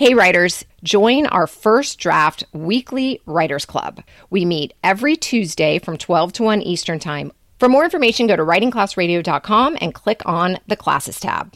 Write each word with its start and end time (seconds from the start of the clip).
Hey, 0.00 0.14
writers, 0.14 0.64
join 0.82 1.26
our 1.26 1.46
first 1.46 1.98
draft 1.98 2.42
weekly 2.54 3.20
writers 3.26 3.66
club. 3.66 4.02
We 4.30 4.46
meet 4.46 4.72
every 4.82 5.14
Tuesday 5.14 5.78
from 5.78 5.98
12 5.98 6.32
to 6.32 6.42
1 6.42 6.62
Eastern 6.62 6.98
Time. 6.98 7.32
For 7.58 7.68
more 7.68 7.84
information, 7.84 8.26
go 8.26 8.34
to 8.34 8.42
writingclassradio.com 8.42 9.76
and 9.78 9.92
click 9.92 10.22
on 10.24 10.56
the 10.66 10.76
classes 10.76 11.20
tab. 11.20 11.52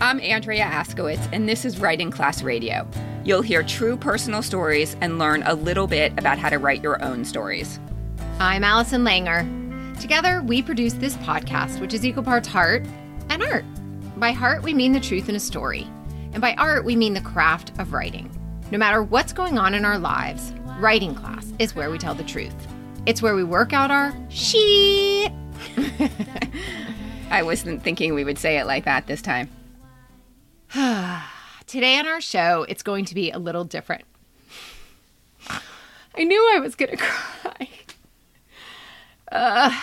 I'm 0.00 0.18
Andrea 0.18 0.64
Askowitz, 0.64 1.28
and 1.32 1.48
this 1.48 1.64
is 1.64 1.78
Writing 1.78 2.10
Class 2.10 2.42
Radio. 2.42 2.88
You'll 3.24 3.42
hear 3.42 3.62
true 3.62 3.96
personal 3.96 4.42
stories 4.42 4.96
and 5.00 5.20
learn 5.20 5.44
a 5.44 5.54
little 5.54 5.86
bit 5.86 6.12
about 6.18 6.38
how 6.38 6.48
to 6.48 6.58
write 6.58 6.82
your 6.82 7.00
own 7.04 7.24
stories. 7.24 7.78
I'm 8.40 8.64
Allison 8.64 9.04
Langer. 9.04 9.46
Together, 10.00 10.42
we 10.44 10.60
produce 10.60 10.94
this 10.94 11.14
podcast, 11.18 11.80
which 11.80 11.94
is 11.94 12.04
equal 12.04 12.24
parts 12.24 12.48
heart 12.48 12.84
and 13.28 13.44
art. 13.44 13.64
By 14.16 14.32
heart, 14.32 14.64
we 14.64 14.74
mean 14.74 14.90
the 14.90 14.98
truth 14.98 15.28
in 15.28 15.36
a 15.36 15.40
story. 15.40 15.86
And 16.32 16.40
by 16.40 16.54
art, 16.54 16.84
we 16.84 16.96
mean 16.96 17.12
the 17.12 17.20
craft 17.20 17.72
of 17.78 17.92
writing. 17.92 18.30
No 18.70 18.78
matter 18.78 19.02
what's 19.02 19.34
going 19.34 19.58
on 19.58 19.74
in 19.74 19.84
our 19.84 19.98
lives, 19.98 20.52
writing 20.78 21.14
class 21.14 21.52
is 21.58 21.74
where 21.74 21.90
we 21.90 21.98
tell 21.98 22.14
the 22.14 22.24
truth. 22.24 22.54
It's 23.04 23.20
where 23.20 23.34
we 23.34 23.44
work 23.44 23.74
out 23.74 23.90
our 23.90 24.14
shit. 24.30 25.30
I 27.30 27.42
wasn't 27.42 27.82
thinking 27.82 28.14
we 28.14 28.24
would 28.24 28.38
say 28.38 28.58
it 28.58 28.64
like 28.64 28.84
that 28.86 29.06
this 29.06 29.20
time. 29.20 29.50
Today 31.66 31.98
on 31.98 32.06
our 32.06 32.20
show, 32.22 32.64
it's 32.66 32.82
going 32.82 33.04
to 33.06 33.14
be 33.14 33.30
a 33.30 33.38
little 33.38 33.64
different. 33.64 34.04
I 36.14 36.24
knew 36.24 36.50
I 36.54 36.60
was 36.60 36.74
going 36.74 36.90
to 36.96 36.96
cry. 36.96 37.68
Uh, 39.30 39.80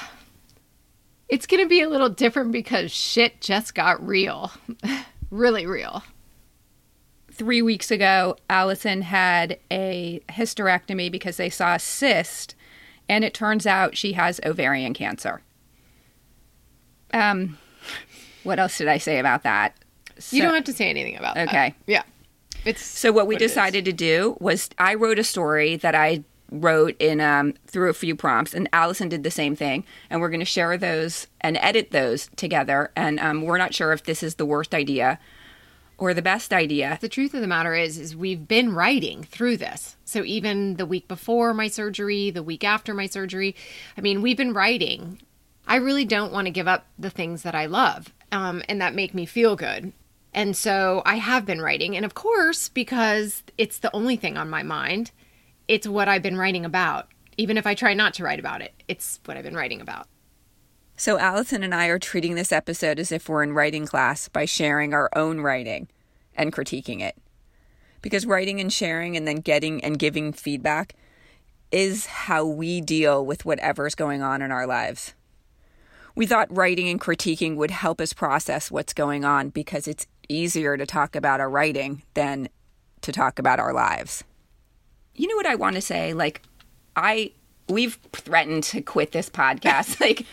it's 1.27 1.45
going 1.45 1.63
to 1.63 1.69
be 1.69 1.81
a 1.81 1.89
little 1.89 2.09
different 2.09 2.51
because 2.51 2.91
shit 2.91 3.39
just 3.39 3.75
got 3.75 4.05
real. 4.05 4.51
really 5.29 5.67
real 5.67 6.03
three 7.39 7.61
weeks 7.61 7.89
ago, 7.89 8.35
Allison 8.49 9.01
had 9.01 9.57
a 9.71 10.21
hysterectomy 10.29 11.09
because 11.09 11.37
they 11.37 11.49
saw 11.49 11.75
a 11.75 11.79
cyst, 11.79 12.53
and 13.07 13.23
it 13.23 13.33
turns 13.33 13.65
out 13.65 13.97
she 13.97 14.13
has 14.13 14.41
ovarian 14.45 14.93
cancer. 14.93 15.41
Um, 17.13 17.57
what 18.43 18.59
else 18.59 18.77
did 18.77 18.89
I 18.89 18.97
say 18.97 19.19
about 19.19 19.43
that? 19.43 19.73
So, 20.19 20.35
you 20.35 20.43
don't 20.43 20.53
have 20.53 20.65
to 20.65 20.73
say 20.73 20.89
anything 20.89 21.15
about 21.15 21.37
okay. 21.37 21.45
that. 21.45 21.49
Okay. 21.49 21.75
Yeah. 21.87 22.03
It's 22.65 22.83
so 22.83 23.13
what 23.13 23.25
we 23.25 23.35
what 23.35 23.39
decided 23.39 23.85
to 23.85 23.93
do 23.93 24.35
was 24.41 24.69
I 24.77 24.93
wrote 24.95 25.17
a 25.17 25.23
story 25.23 25.77
that 25.77 25.95
I 25.95 26.25
wrote 26.51 26.97
in 26.99 27.21
um, 27.21 27.53
through 27.67 27.89
a 27.89 27.93
few 27.93 28.17
prompts, 28.17 28.53
and 28.53 28.67
Allison 28.73 29.07
did 29.07 29.23
the 29.23 29.31
same 29.31 29.55
thing. 29.55 29.85
And 30.09 30.19
we're 30.19 30.29
going 30.29 30.41
to 30.41 30.45
share 30.45 30.77
those 30.77 31.27
and 31.39 31.57
edit 31.61 31.91
those 31.91 32.29
together. 32.35 32.91
And 32.97 33.17
um, 33.21 33.43
we're 33.43 33.57
not 33.57 33.73
sure 33.73 33.93
if 33.93 34.03
this 34.03 34.23
is 34.23 34.35
the 34.35 34.45
worst 34.45 34.75
idea 34.75 35.19
or 35.99 36.13
the 36.13 36.21
best 36.21 36.53
idea. 36.53 36.97
The 37.01 37.09
truth 37.09 37.33
of 37.33 37.41
the 37.41 37.47
matter 37.47 37.75
is 37.75 37.99
is 37.99 38.15
we've 38.15 38.47
been 38.47 38.73
writing 38.73 39.23
through 39.23 39.57
this. 39.57 39.97
So 40.05 40.23
even 40.23 40.77
the 40.77 40.85
week 40.85 41.07
before 41.07 41.53
my 41.53 41.67
surgery, 41.67 42.31
the 42.31 42.41
week 42.41 42.63
after 42.63 42.93
my 42.93 43.05
surgery, 43.05 43.55
I 43.97 44.01
mean, 44.01 44.21
we've 44.21 44.37
been 44.37 44.53
writing. 44.53 45.21
I 45.67 45.75
really 45.75 46.05
don't 46.05 46.31
want 46.31 46.45
to 46.45 46.51
give 46.51 46.67
up 46.67 46.87
the 46.97 47.09
things 47.11 47.43
that 47.43 47.53
I 47.53 47.67
love 47.67 48.13
um, 48.31 48.63
and 48.67 48.81
that 48.81 48.95
make 48.95 49.13
me 49.13 49.25
feel 49.25 49.55
good. 49.55 49.93
And 50.33 50.55
so 50.55 51.01
I 51.05 51.15
have 51.15 51.45
been 51.45 51.61
writing. 51.61 51.95
And 51.95 52.05
of 52.05 52.13
course, 52.13 52.69
because 52.69 53.43
it's 53.57 53.79
the 53.79 53.93
only 53.95 54.15
thing 54.15 54.37
on 54.37 54.49
my 54.49 54.63
mind, 54.63 55.11
it's 55.67 55.87
what 55.87 56.07
I've 56.07 56.23
been 56.23 56.37
writing 56.37 56.65
about. 56.65 57.07
Even 57.37 57.57
if 57.57 57.67
I 57.67 57.75
try 57.75 57.93
not 57.93 58.13
to 58.15 58.23
write 58.23 58.39
about 58.39 58.61
it, 58.61 58.73
it's 58.87 59.19
what 59.25 59.37
I've 59.37 59.43
been 59.43 59.55
writing 59.55 59.81
about. 59.81 60.07
So, 60.99 61.17
Allison 61.17 61.63
and 61.63 61.73
I 61.73 61.85
are 61.87 61.97
treating 61.97 62.35
this 62.35 62.51
episode 62.51 62.99
as 62.99 63.09
if 63.09 63.29
we're 63.29 63.41
in 63.41 63.53
writing 63.53 63.85
class 63.85 64.27
by 64.27 64.43
sharing 64.43 64.93
our 64.93 65.09
own 65.15 65.39
writing 65.39 65.87
and 66.35 66.51
critiquing 66.51 66.99
it. 66.99 67.15
Because 68.01 68.25
writing 68.25 68.59
and 68.59 68.71
sharing 68.71 69.15
and 69.15 69.25
then 69.25 69.37
getting 69.37 69.81
and 69.81 69.97
giving 69.97 70.33
feedback 70.33 70.95
is 71.71 72.05
how 72.05 72.45
we 72.45 72.81
deal 72.81 73.25
with 73.25 73.45
whatever's 73.45 73.95
going 73.95 74.21
on 74.21 74.41
in 74.41 74.51
our 74.51 74.67
lives. 74.67 75.13
We 76.15 76.25
thought 76.25 76.53
writing 76.53 76.89
and 76.89 76.99
critiquing 76.99 77.55
would 77.55 77.71
help 77.71 78.01
us 78.01 78.11
process 78.11 78.69
what's 78.69 78.91
going 78.91 79.23
on 79.23 79.51
because 79.51 79.87
it's 79.87 80.05
easier 80.27 80.75
to 80.75 80.85
talk 80.85 81.15
about 81.15 81.39
our 81.39 81.49
writing 81.49 82.03
than 82.13 82.49
to 83.03 83.13
talk 83.13 83.39
about 83.39 83.57
our 83.57 83.71
lives. 83.71 84.25
You 85.15 85.29
know 85.29 85.37
what 85.37 85.45
I 85.45 85.55
want 85.55 85.77
to 85.77 85.81
say? 85.81 86.13
Like, 86.13 86.41
I 86.97 87.31
we've 87.69 87.99
threatened 88.11 88.63
to 88.63 88.81
quit 88.81 89.11
this 89.11 89.29
podcast 89.29 89.99
like 90.01 90.25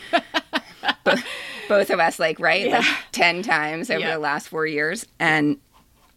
both, 1.06 1.24
both 1.68 1.90
of 1.90 2.00
us 2.00 2.18
like 2.18 2.38
right 2.38 2.66
yeah. 2.66 2.78
like 2.78 2.86
10 3.12 3.42
times 3.42 3.90
over 3.90 4.00
yeah. 4.00 4.14
the 4.14 4.18
last 4.18 4.48
4 4.48 4.66
years 4.66 5.06
and 5.18 5.58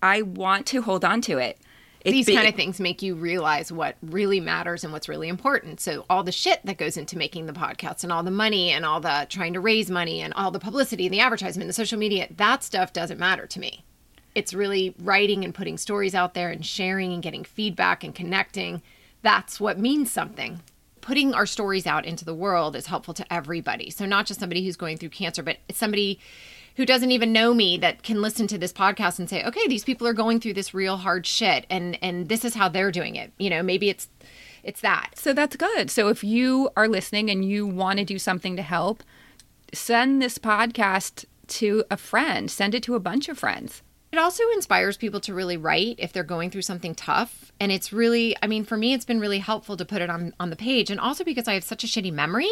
I 0.01 0.21
want 0.21 0.65
to 0.67 0.81
hold 0.81 1.03
on 1.03 1.21
to 1.21 1.37
it. 1.37 1.57
It's 2.01 2.13
These 2.13 2.27
be- 2.27 2.35
kind 2.35 2.47
of 2.47 2.55
things 2.55 2.79
make 2.79 3.01
you 3.01 3.15
realize 3.15 3.71
what 3.71 3.97
really 4.01 4.39
matters 4.39 4.83
and 4.83 4.93
what's 4.93 5.09
really 5.09 5.27
important. 5.27 5.81
So 5.81 6.05
all 6.09 6.23
the 6.23 6.31
shit 6.31 6.61
that 6.63 6.77
goes 6.77 6.95
into 6.95 7.17
making 7.17 7.45
the 7.45 7.53
podcast 7.53 8.03
and 8.03 8.11
all 8.11 8.23
the 8.23 8.31
money 8.31 8.71
and 8.71 8.85
all 8.85 9.01
the 9.01 9.27
trying 9.29 9.53
to 9.53 9.59
raise 9.59 9.89
money 9.91 10.21
and 10.21 10.33
all 10.35 10.51
the 10.51 10.59
publicity 10.59 11.05
and 11.05 11.13
the 11.13 11.19
advertisement 11.19 11.63
and 11.63 11.69
the 11.69 11.73
social 11.73 11.99
media, 11.99 12.27
that 12.37 12.63
stuff 12.63 12.93
doesn't 12.93 13.19
matter 13.19 13.45
to 13.47 13.59
me. 13.59 13.83
It's 14.33 14.53
really 14.53 14.95
writing 14.99 15.43
and 15.43 15.53
putting 15.53 15.77
stories 15.77 16.15
out 16.15 16.35
there 16.35 16.49
and 16.49 16.65
sharing 16.65 17.11
and 17.11 17.21
getting 17.21 17.43
feedback 17.43 18.03
and 18.05 18.15
connecting. 18.15 18.81
That's 19.21 19.59
what 19.59 19.77
means 19.77 20.09
something 20.09 20.61
putting 21.09 21.33
our 21.33 21.47
stories 21.47 21.87
out 21.87 22.05
into 22.05 22.23
the 22.23 22.35
world 22.35 22.75
is 22.75 22.85
helpful 22.85 23.15
to 23.15 23.33
everybody. 23.33 23.89
So 23.89 24.05
not 24.05 24.27
just 24.27 24.39
somebody 24.39 24.63
who's 24.63 24.75
going 24.75 24.97
through 24.97 25.09
cancer, 25.09 25.41
but 25.41 25.57
somebody 25.71 26.19
who 26.75 26.85
doesn't 26.85 27.09
even 27.09 27.33
know 27.33 27.51
me 27.51 27.79
that 27.79 28.03
can 28.03 28.21
listen 28.21 28.45
to 28.45 28.59
this 28.59 28.71
podcast 28.71 29.17
and 29.17 29.27
say, 29.27 29.43
"Okay, 29.43 29.67
these 29.67 29.83
people 29.83 30.05
are 30.05 30.13
going 30.13 30.39
through 30.39 30.53
this 30.53 30.71
real 30.71 30.97
hard 30.97 31.25
shit 31.25 31.65
and 31.67 31.97
and 32.03 32.29
this 32.29 32.45
is 32.45 32.53
how 32.53 32.69
they're 32.69 32.91
doing 32.91 33.15
it." 33.15 33.33
You 33.39 33.49
know, 33.49 33.63
maybe 33.63 33.89
it's 33.89 34.07
it's 34.63 34.81
that. 34.81 35.13
So 35.15 35.33
that's 35.33 35.55
good. 35.55 35.89
So 35.89 36.09
if 36.09 36.23
you 36.23 36.69
are 36.77 36.87
listening 36.87 37.31
and 37.31 37.43
you 37.43 37.65
want 37.65 37.97
to 37.97 38.05
do 38.05 38.19
something 38.19 38.55
to 38.55 38.61
help, 38.61 39.01
send 39.73 40.21
this 40.21 40.37
podcast 40.37 41.25
to 41.47 41.85
a 41.89 41.97
friend, 41.97 42.51
send 42.51 42.75
it 42.75 42.83
to 42.83 42.93
a 42.93 42.99
bunch 42.99 43.29
of 43.29 43.39
friends. 43.39 43.81
It 44.11 44.17
also 44.17 44.43
inspires 44.53 44.97
people 44.97 45.19
to 45.21 45.35
really 45.35 45.57
write 45.57 45.95
if 45.99 46.11
they're 46.11 46.23
going 46.23 46.49
through 46.49 46.63
something 46.63 46.95
tough. 46.95 47.51
And 47.59 47.71
it's 47.71 47.93
really, 47.93 48.35
I 48.41 48.47
mean, 48.47 48.63
for 48.63 48.75
me, 48.75 48.93
it's 48.93 49.05
been 49.05 49.19
really 49.19 49.39
helpful 49.39 49.77
to 49.77 49.85
put 49.85 50.01
it 50.01 50.09
on, 50.09 50.33
on 50.39 50.49
the 50.49 50.55
page. 50.55 50.89
And 50.89 50.99
also 50.99 51.23
because 51.23 51.47
I 51.47 51.53
have 51.53 51.63
such 51.63 51.83
a 51.83 51.87
shitty 51.87 52.11
memory, 52.11 52.51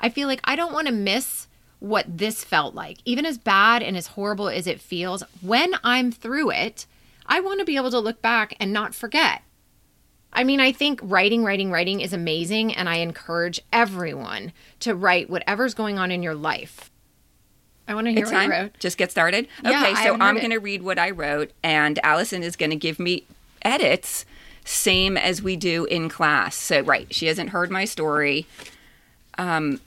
I 0.00 0.08
feel 0.08 0.26
like 0.26 0.40
I 0.44 0.56
don't 0.56 0.72
want 0.72 0.88
to 0.88 0.92
miss 0.92 1.46
what 1.78 2.18
this 2.18 2.42
felt 2.42 2.74
like. 2.74 2.98
Even 3.04 3.24
as 3.24 3.38
bad 3.38 3.82
and 3.82 3.96
as 3.96 4.08
horrible 4.08 4.48
as 4.48 4.66
it 4.66 4.80
feels, 4.80 5.22
when 5.42 5.74
I'm 5.84 6.10
through 6.10 6.50
it, 6.50 6.86
I 7.26 7.40
want 7.40 7.60
to 7.60 7.64
be 7.66 7.76
able 7.76 7.90
to 7.92 8.00
look 8.00 8.20
back 8.20 8.56
and 8.58 8.72
not 8.72 8.94
forget. 8.94 9.42
I 10.32 10.42
mean, 10.42 10.58
I 10.58 10.72
think 10.72 11.00
writing, 11.02 11.44
writing, 11.44 11.70
writing 11.70 12.00
is 12.00 12.12
amazing. 12.12 12.74
And 12.74 12.88
I 12.88 12.96
encourage 12.96 13.60
everyone 13.72 14.52
to 14.80 14.94
write 14.94 15.30
whatever's 15.30 15.74
going 15.74 16.00
on 16.00 16.10
in 16.10 16.24
your 16.24 16.34
life 16.34 16.90
I 17.88 17.94
want 17.94 18.06
to 18.06 18.10
hear 18.10 18.22
it's 18.22 18.32
what 18.32 18.38
time. 18.38 18.50
you 18.50 18.56
wrote. 18.56 18.78
Just 18.80 18.98
get 18.98 19.10
started. 19.10 19.46
Yeah, 19.62 19.82
okay, 19.82 19.94
so 19.94 20.16
I'm 20.20 20.36
going 20.36 20.50
to 20.50 20.58
read 20.58 20.82
what 20.82 20.98
I 20.98 21.10
wrote, 21.10 21.52
and 21.62 21.98
Allison 22.02 22.42
is 22.42 22.56
going 22.56 22.70
to 22.70 22.76
give 22.76 22.98
me 22.98 23.24
edits, 23.62 24.24
same 24.64 25.16
as 25.16 25.40
we 25.42 25.56
do 25.56 25.84
in 25.84 26.08
class. 26.08 26.56
So, 26.56 26.80
right, 26.80 27.12
she 27.14 27.26
hasn't 27.26 27.50
heard 27.50 27.70
my 27.70 27.84
story. 27.84 28.46
Um, 29.38 29.80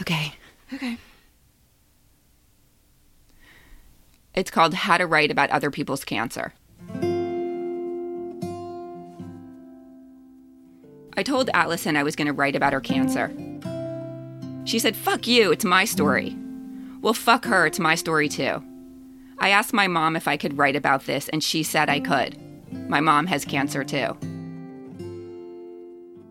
okay. 0.00 0.34
Okay. 0.72 0.96
It's 4.34 4.50
called 4.50 4.74
How 4.74 4.96
to 4.96 5.06
Write 5.06 5.30
About 5.30 5.50
Other 5.50 5.70
People's 5.70 6.04
Cancer. 6.04 6.54
I 11.16 11.22
told 11.22 11.50
Allison 11.54 11.96
I 11.96 12.02
was 12.02 12.16
going 12.16 12.26
to 12.26 12.32
write 12.32 12.56
about 12.56 12.72
her 12.72 12.80
cancer. 12.80 13.32
She 14.64 14.78
said, 14.78 14.96
Fuck 14.96 15.26
you, 15.26 15.52
it's 15.52 15.64
my 15.64 15.84
story. 15.84 16.36
Well, 17.04 17.12
fuck 17.12 17.44
her, 17.44 17.66
it's 17.66 17.78
my 17.78 17.96
story 17.96 18.30
too. 18.30 18.64
I 19.38 19.50
asked 19.50 19.74
my 19.74 19.88
mom 19.88 20.16
if 20.16 20.26
I 20.26 20.38
could 20.38 20.56
write 20.56 20.74
about 20.74 21.04
this, 21.04 21.28
and 21.28 21.44
she 21.44 21.62
said 21.62 21.90
I 21.90 22.00
could. 22.00 22.38
My 22.88 23.00
mom 23.00 23.26
has 23.26 23.44
cancer 23.44 23.84
too. 23.84 24.16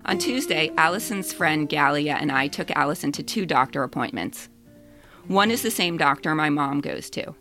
On 0.05 0.17
Tuesday, 0.17 0.71
Allison's 0.75 1.31
friend 1.31 1.69
Gallia 1.69 2.15
and 2.19 2.31
I 2.31 2.47
took 2.47 2.71
Allison 2.71 3.11
to 3.11 3.21
two 3.21 3.45
doctor 3.45 3.83
appointments. 3.83 4.49
One 5.27 5.51
is 5.51 5.61
the 5.61 5.69
same 5.69 5.95
doctor 5.95 6.33
my 6.33 6.49
mom 6.49 6.81
goes 6.81 7.07
to. 7.11 7.35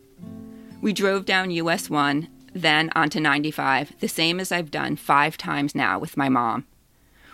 We 0.82 0.92
drove 0.92 1.24
down 1.24 1.50
US 1.52 1.88
1, 1.88 2.28
then 2.52 2.90
onto 2.94 3.18
95, 3.18 3.98
the 4.00 4.08
same 4.08 4.40
as 4.40 4.52
I've 4.52 4.70
done 4.70 4.96
five 4.96 5.38
times 5.38 5.74
now 5.74 5.98
with 5.98 6.18
my 6.18 6.28
mom. 6.28 6.66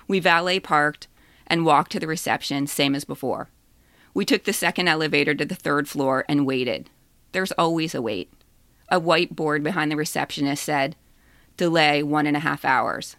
We 0.07 0.21
valet 0.21 0.61
parked 0.61 1.09
and 1.49 1.67
walked 1.67 1.91
to 1.91 1.99
the 1.99 2.07
reception, 2.07 2.69
same 2.69 2.95
as 2.95 3.05
before. 3.05 3.49
We 4.15 4.25
took 4.25 4.45
the 4.45 4.53
second 4.53 4.89
elevator 4.89 5.35
to 5.35 5.45
the 5.45 5.55
third 5.55 5.89
floor 5.89 6.25
and 6.29 6.47
waited. 6.47 6.91
There's 7.33 7.53
always 7.53 7.95
a 7.95 8.03
wait. 8.03 8.33
A 8.89 8.99
white 8.99 9.37
board 9.37 9.63
behind 9.63 9.91
the 9.91 9.97
receptionist 9.97 10.65
said, 10.65 10.97
Delay 11.57 12.03
one 12.03 12.27
and 12.27 12.37
a 12.37 12.41
half 12.41 12.65
hours. 12.65 13.17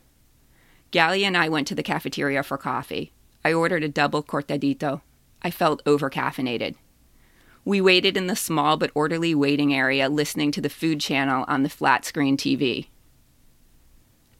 Galia 0.92 1.28
and 1.28 1.38
I 1.38 1.50
went 1.50 1.68
to 1.68 1.76
the 1.76 1.84
cafeteria 1.84 2.42
for 2.42 2.58
coffee. 2.58 3.12
I 3.44 3.54
ordered 3.54 3.84
a 3.84 3.90
double 3.90 4.24
cortadito. 4.24 5.02
I 5.42 5.52
felt 5.52 5.84
overcaffeinated. 5.86 6.76
We 7.64 7.82
waited 7.82 8.18
in 8.18 8.28
the 8.28 8.36
small 8.36 8.78
but 8.78 8.92
orderly 8.96 9.36
waiting 9.36 9.74
area 9.74 10.10
listening 10.10 10.52
to 10.54 10.62
the 10.62 10.70
food 10.70 11.00
channel 11.00 11.46
on 11.48 11.64
the 11.64 11.70
flat 11.70 12.06
screen 12.06 12.36
TV. 12.36 12.88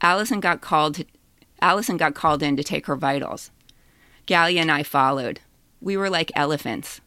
Allison 0.00 0.40
got 0.40 0.60
called 0.60 1.04
Allison 1.62 1.96
got 1.98 2.14
called 2.14 2.42
in 2.42 2.56
to 2.56 2.64
take 2.64 2.86
her 2.86 2.96
vitals. 2.96 3.50
Gallia 4.26 4.62
and 4.62 4.70
I 4.70 4.82
followed. 4.82 5.40
We 5.80 5.96
were 5.96 6.10
like 6.10 6.30
elephants. 6.34 7.00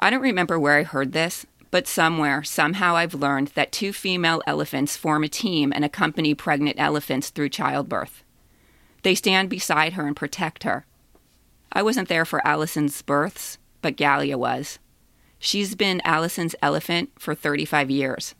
I 0.00 0.10
don't 0.10 0.20
remember 0.20 0.58
where 0.58 0.78
I 0.78 0.82
heard 0.82 1.12
this, 1.12 1.46
but 1.70 1.86
somewhere, 1.86 2.42
somehow 2.42 2.96
I've 2.96 3.14
learned 3.14 3.48
that 3.48 3.72
two 3.72 3.92
female 3.92 4.42
elephants 4.46 4.96
form 4.96 5.24
a 5.24 5.28
team 5.28 5.72
and 5.74 5.84
accompany 5.84 6.34
pregnant 6.34 6.78
elephants 6.78 7.30
through 7.30 7.50
childbirth. 7.50 8.22
They 9.02 9.14
stand 9.14 9.50
beside 9.50 9.92
her 9.92 10.06
and 10.06 10.16
protect 10.16 10.62
her. 10.62 10.86
I 11.72 11.82
wasn't 11.82 12.08
there 12.08 12.24
for 12.24 12.46
Allison's 12.46 13.02
births, 13.02 13.58
but 13.82 13.96
Gallia 13.96 14.38
was. 14.38 14.78
She's 15.38 15.74
been 15.74 16.00
Allison's 16.04 16.56
elephant 16.62 17.10
for 17.18 17.34
35 17.34 17.90
years. 17.90 18.34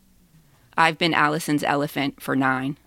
I've 0.77 0.99
been 0.99 1.15
Allison's 1.15 1.62
elephant 1.62 2.23
for 2.23 2.35
nine. 2.35 2.79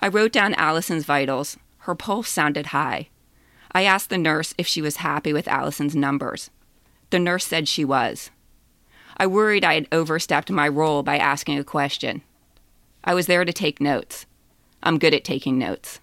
I 0.00 0.08
wrote 0.08 0.32
down 0.32 0.54
Allison's 0.54 1.04
vitals. 1.04 1.56
Her 1.78 1.94
pulse 1.94 2.28
sounded 2.28 2.66
high. 2.66 3.08
I 3.72 3.84
asked 3.84 4.10
the 4.10 4.18
nurse 4.18 4.54
if 4.56 4.66
she 4.66 4.82
was 4.82 4.96
happy 4.96 5.32
with 5.32 5.48
Allison's 5.48 5.94
numbers. 5.94 6.50
The 7.10 7.18
nurse 7.18 7.46
said 7.46 7.68
she 7.68 7.84
was. 7.84 8.30
I 9.16 9.26
worried 9.26 9.64
I 9.64 9.74
had 9.74 9.88
overstepped 9.90 10.50
my 10.50 10.68
role 10.68 11.02
by 11.02 11.18
asking 11.18 11.58
a 11.58 11.64
question. 11.64 12.22
I 13.04 13.14
was 13.14 13.26
there 13.26 13.44
to 13.44 13.52
take 13.52 13.80
notes. 13.80 14.26
I'm 14.82 14.98
good 14.98 15.14
at 15.14 15.24
taking 15.24 15.58
notes. 15.58 16.00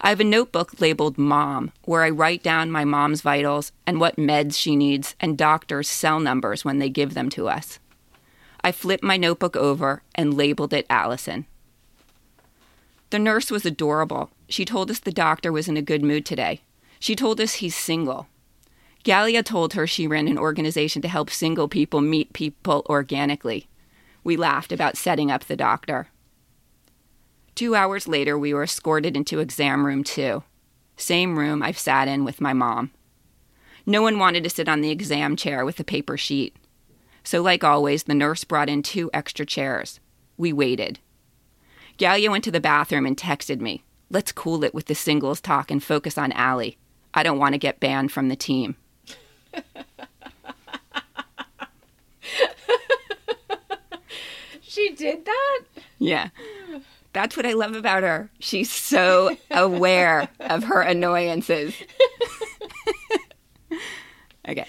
I 0.00 0.10
have 0.10 0.20
a 0.20 0.24
notebook 0.24 0.80
labeled 0.80 1.18
Mom, 1.18 1.72
where 1.84 2.04
I 2.04 2.10
write 2.10 2.42
down 2.42 2.70
my 2.70 2.84
mom's 2.84 3.20
vitals 3.20 3.72
and 3.86 3.98
what 3.98 4.16
meds 4.16 4.54
she 4.54 4.76
needs 4.76 5.16
and 5.20 5.36
doctors' 5.36 5.88
cell 5.88 6.20
numbers 6.20 6.64
when 6.64 6.78
they 6.78 6.88
give 6.88 7.14
them 7.14 7.30
to 7.30 7.48
us. 7.48 7.80
I 8.62 8.70
flipped 8.70 9.02
my 9.02 9.16
notebook 9.16 9.56
over 9.56 10.02
and 10.14 10.34
labeled 10.34 10.72
it 10.72 10.86
Allison. 10.88 11.46
The 13.10 13.18
nurse 13.18 13.50
was 13.50 13.64
adorable. 13.64 14.30
She 14.48 14.64
told 14.64 14.90
us 14.90 14.98
the 14.98 15.12
doctor 15.12 15.52
was 15.52 15.68
in 15.68 15.76
a 15.76 15.82
good 15.82 16.02
mood 16.02 16.24
today. 16.24 16.62
She 16.98 17.14
told 17.14 17.40
us 17.40 17.54
he's 17.54 17.76
single. 17.76 18.26
Gallia 19.04 19.42
told 19.42 19.74
her 19.74 19.86
she 19.86 20.06
ran 20.06 20.26
an 20.26 20.38
organization 20.38 21.02
to 21.02 21.08
help 21.08 21.30
single 21.30 21.68
people 21.68 22.00
meet 22.00 22.32
people 22.32 22.84
organically. 22.88 23.68
We 24.24 24.36
laughed 24.36 24.72
about 24.72 24.96
setting 24.96 25.30
up 25.30 25.44
the 25.44 25.56
doctor. 25.56 26.08
Two 27.54 27.74
hours 27.74 28.08
later, 28.08 28.38
we 28.38 28.52
were 28.54 28.62
escorted 28.62 29.16
into 29.16 29.40
exam 29.40 29.84
room 29.86 30.04
two, 30.04 30.42
same 30.96 31.38
room 31.38 31.62
I've 31.62 31.78
sat 31.78 32.08
in 32.08 32.24
with 32.24 32.40
my 32.40 32.52
mom. 32.52 32.90
No 33.86 34.02
one 34.02 34.18
wanted 34.18 34.44
to 34.44 34.50
sit 34.50 34.68
on 34.68 34.80
the 34.80 34.90
exam 34.90 35.36
chair 35.36 35.64
with 35.64 35.80
a 35.80 35.84
paper 35.84 36.16
sheet. 36.16 36.54
So, 37.24 37.42
like 37.42 37.64
always, 37.64 38.04
the 38.04 38.14
nurse 38.14 38.44
brought 38.44 38.68
in 38.68 38.82
two 38.82 39.10
extra 39.12 39.46
chairs. 39.46 40.00
We 40.36 40.52
waited. 40.52 40.98
Gallia 41.96 42.30
went 42.30 42.44
to 42.44 42.50
the 42.50 42.60
bathroom 42.60 43.06
and 43.06 43.16
texted 43.16 43.60
me. 43.60 43.82
Let's 44.10 44.32
cool 44.32 44.64
it 44.64 44.74
with 44.74 44.86
the 44.86 44.94
singles 44.94 45.40
talk 45.40 45.70
and 45.70 45.82
focus 45.82 46.16
on 46.16 46.32
Allie. 46.32 46.78
I 47.12 47.22
don't 47.22 47.38
want 47.38 47.52
to 47.54 47.58
get 47.58 47.80
banned 47.80 48.10
from 48.12 48.28
the 48.28 48.36
team. 48.36 48.76
she 54.62 54.90
did 54.94 55.24
that? 55.24 55.60
Yeah. 55.98 56.28
That's 57.12 57.36
what 57.36 57.46
I 57.46 57.52
love 57.52 57.74
about 57.74 58.02
her. 58.02 58.30
She's 58.38 58.70
so 58.70 59.36
aware 59.50 60.28
of 60.40 60.64
her 60.64 60.80
annoyances. 60.80 61.74
okay. 64.48 64.68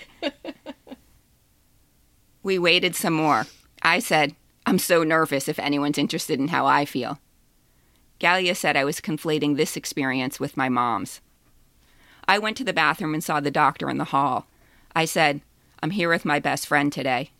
We 2.42 2.57
waited 2.57 2.95
some 2.95 3.13
more. 3.13 3.45
I 3.81 4.00
said, 4.00 4.35
I'm 4.65 4.80
so 4.80 5.03
nervous 5.03 5.47
if 5.47 5.59
anyone's 5.59 5.97
interested 5.97 6.39
in 6.39 6.47
how 6.47 6.65
I 6.65 6.85
feel. 6.85 7.19
Gallia 8.19 8.54
said 8.54 8.75
I 8.75 8.83
was 8.83 9.01
conflating 9.01 9.56
this 9.56 9.77
experience 9.77 10.39
with 10.39 10.57
my 10.57 10.69
mom's. 10.69 11.21
I 12.27 12.38
went 12.38 12.57
to 12.57 12.63
the 12.63 12.74
bathroom 12.74 13.13
and 13.13 13.24
saw 13.24 13.39
the 13.39 13.50
doctor 13.50 13.89
in 13.89 13.98
the 13.98 14.06
hall. 14.06 14.48
I 14.95 15.06
said, 15.06 15.42
I'm 15.81 15.92
here 15.92 16.10
with 16.10 16.25
my 16.25 16.39
best 16.39 16.68
friend 16.68 16.92
today. 16.92 17.31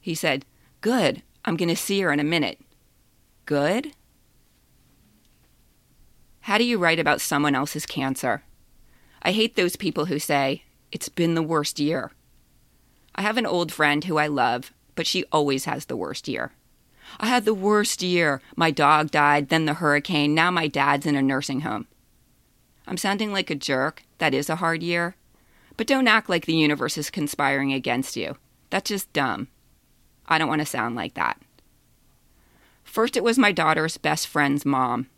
He 0.00 0.14
said, 0.14 0.44
Good. 0.80 1.22
I'm 1.44 1.56
going 1.56 1.70
to 1.70 1.76
see 1.76 2.00
her 2.02 2.12
in 2.12 2.20
a 2.20 2.24
minute. 2.24 2.60
Good? 3.46 3.92
How 6.42 6.58
do 6.58 6.64
you 6.64 6.78
write 6.78 6.98
about 6.98 7.20
someone 7.20 7.54
else's 7.54 7.86
cancer? 7.86 8.42
I 9.22 9.32
hate 9.32 9.56
those 9.56 9.76
people 9.76 10.06
who 10.06 10.18
say, 10.18 10.64
It's 10.92 11.08
been 11.08 11.34
the 11.34 11.42
worst 11.42 11.80
year. 11.80 12.12
I 13.14 13.22
have 13.22 13.36
an 13.36 13.46
old 13.46 13.72
friend 13.72 14.04
who 14.04 14.18
I 14.18 14.26
love, 14.26 14.72
but 14.94 15.06
she 15.06 15.24
always 15.32 15.64
has 15.64 15.86
the 15.86 15.96
worst 15.96 16.28
year. 16.28 16.52
I 17.18 17.26
had 17.26 17.44
the 17.44 17.54
worst 17.54 18.02
year. 18.02 18.40
My 18.56 18.70
dog 18.70 19.10
died, 19.10 19.48
then 19.48 19.64
the 19.64 19.74
hurricane, 19.74 20.34
now 20.34 20.50
my 20.50 20.68
dad's 20.68 21.06
in 21.06 21.16
a 21.16 21.22
nursing 21.22 21.60
home. 21.60 21.86
I'm 22.86 22.96
sounding 22.96 23.32
like 23.32 23.50
a 23.50 23.54
jerk. 23.54 24.02
That 24.18 24.34
is 24.34 24.50
a 24.50 24.56
hard 24.56 24.82
year. 24.82 25.16
But 25.76 25.86
don't 25.86 26.08
act 26.08 26.28
like 26.28 26.46
the 26.46 26.54
universe 26.54 26.98
is 26.98 27.10
conspiring 27.10 27.72
against 27.72 28.16
you. 28.16 28.36
That's 28.70 28.88
just 28.88 29.12
dumb. 29.12 29.48
I 30.26 30.38
don't 30.38 30.48
want 30.48 30.60
to 30.60 30.66
sound 30.66 30.94
like 30.94 31.14
that. 31.14 31.40
First, 32.84 33.16
it 33.16 33.24
was 33.24 33.38
my 33.38 33.52
daughter's 33.52 33.96
best 33.96 34.26
friend's 34.26 34.66
mom. 34.66 35.08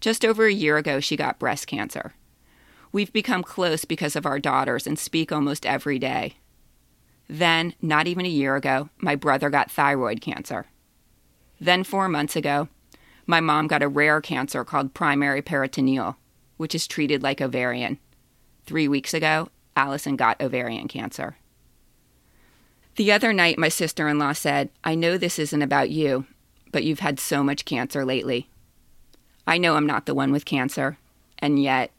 Just 0.00 0.24
over 0.24 0.46
a 0.46 0.52
year 0.52 0.76
ago, 0.76 1.00
she 1.00 1.16
got 1.16 1.38
breast 1.38 1.66
cancer. 1.66 2.14
We've 2.92 3.12
become 3.12 3.42
close 3.42 3.84
because 3.84 4.16
of 4.16 4.26
our 4.26 4.38
daughters 4.38 4.86
and 4.86 4.98
speak 4.98 5.32
almost 5.32 5.64
every 5.64 5.98
day. 5.98 6.34
Then, 7.28 7.74
not 7.80 8.06
even 8.06 8.26
a 8.26 8.28
year 8.28 8.56
ago, 8.56 8.90
my 8.98 9.16
brother 9.16 9.50
got 9.50 9.70
thyroid 9.70 10.20
cancer. 10.20 10.66
Then, 11.60 11.84
four 11.84 12.08
months 12.08 12.36
ago, 12.36 12.68
my 13.26 13.40
mom 13.40 13.66
got 13.66 13.82
a 13.82 13.88
rare 13.88 14.20
cancer 14.20 14.64
called 14.64 14.94
primary 14.94 15.42
peritoneal, 15.42 16.16
which 16.56 16.74
is 16.74 16.86
treated 16.86 17.22
like 17.22 17.40
ovarian. 17.40 17.98
Three 18.66 18.88
weeks 18.88 19.14
ago, 19.14 19.48
Allison 19.76 20.16
got 20.16 20.40
ovarian 20.40 20.88
cancer. 20.88 21.36
The 22.96 23.10
other 23.10 23.32
night, 23.32 23.58
my 23.58 23.68
sister 23.68 24.08
in 24.08 24.18
law 24.18 24.32
said, 24.32 24.70
I 24.84 24.94
know 24.94 25.18
this 25.18 25.38
isn't 25.38 25.62
about 25.62 25.90
you, 25.90 26.26
but 26.70 26.84
you've 26.84 27.00
had 27.00 27.18
so 27.18 27.42
much 27.42 27.64
cancer 27.64 28.04
lately. 28.04 28.48
I 29.46 29.58
know 29.58 29.74
I'm 29.74 29.86
not 29.86 30.06
the 30.06 30.14
one 30.14 30.32
with 30.32 30.44
cancer, 30.44 30.98
and 31.38 31.62
yet. 31.62 31.90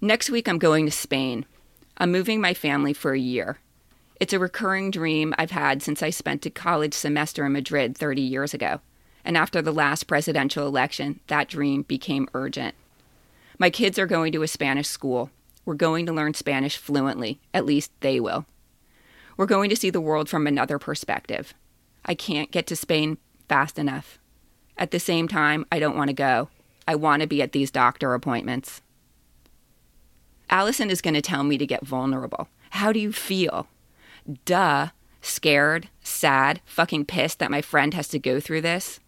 Next 0.00 0.30
week, 0.30 0.48
I'm 0.48 0.58
going 0.58 0.86
to 0.86 0.92
Spain. 0.92 1.44
I'm 1.96 2.12
moving 2.12 2.40
my 2.40 2.54
family 2.54 2.92
for 2.92 3.12
a 3.12 3.18
year. 3.18 3.58
It's 4.20 4.32
a 4.32 4.38
recurring 4.38 4.90
dream 4.90 5.32
I've 5.38 5.52
had 5.52 5.80
since 5.80 6.02
I 6.02 6.10
spent 6.10 6.44
a 6.44 6.50
college 6.50 6.94
semester 6.94 7.46
in 7.46 7.52
Madrid 7.52 7.96
30 7.96 8.20
years 8.20 8.52
ago. 8.52 8.80
And 9.24 9.36
after 9.36 9.62
the 9.62 9.72
last 9.72 10.04
presidential 10.04 10.66
election, 10.66 11.20
that 11.28 11.48
dream 11.48 11.82
became 11.82 12.28
urgent. 12.34 12.74
My 13.58 13.70
kids 13.70 13.98
are 13.98 14.06
going 14.06 14.32
to 14.32 14.42
a 14.42 14.48
Spanish 14.48 14.88
school. 14.88 15.30
We're 15.64 15.74
going 15.74 16.06
to 16.06 16.12
learn 16.12 16.34
Spanish 16.34 16.76
fluently. 16.76 17.38
At 17.54 17.66
least 17.66 17.92
they 18.00 18.18
will. 18.18 18.46
We're 19.36 19.46
going 19.46 19.70
to 19.70 19.76
see 19.76 19.90
the 19.90 20.00
world 20.00 20.28
from 20.28 20.46
another 20.46 20.80
perspective. 20.80 21.54
I 22.04 22.14
can't 22.14 22.50
get 22.50 22.66
to 22.68 22.76
Spain 22.76 23.18
fast 23.48 23.78
enough. 23.78 24.18
At 24.76 24.90
the 24.90 24.98
same 24.98 25.28
time, 25.28 25.64
I 25.70 25.78
don't 25.78 25.96
want 25.96 26.08
to 26.08 26.14
go. 26.14 26.48
I 26.88 26.96
want 26.96 27.22
to 27.22 27.28
be 27.28 27.40
at 27.40 27.52
these 27.52 27.70
doctor 27.70 28.14
appointments. 28.14 28.82
Allison 30.50 30.90
is 30.90 31.02
going 31.02 31.14
to 31.14 31.22
tell 31.22 31.44
me 31.44 31.58
to 31.58 31.66
get 31.66 31.86
vulnerable. 31.86 32.48
How 32.70 32.92
do 32.92 32.98
you 32.98 33.12
feel? 33.12 33.68
Duh. 34.44 34.88
Scared, 35.20 35.88
sad, 36.02 36.60
fucking 36.64 37.04
pissed 37.04 37.38
that 37.40 37.50
my 37.50 37.60
friend 37.60 37.92
has 37.94 38.08
to 38.08 38.18
go 38.18 38.38
through 38.40 38.60
this. 38.60 39.00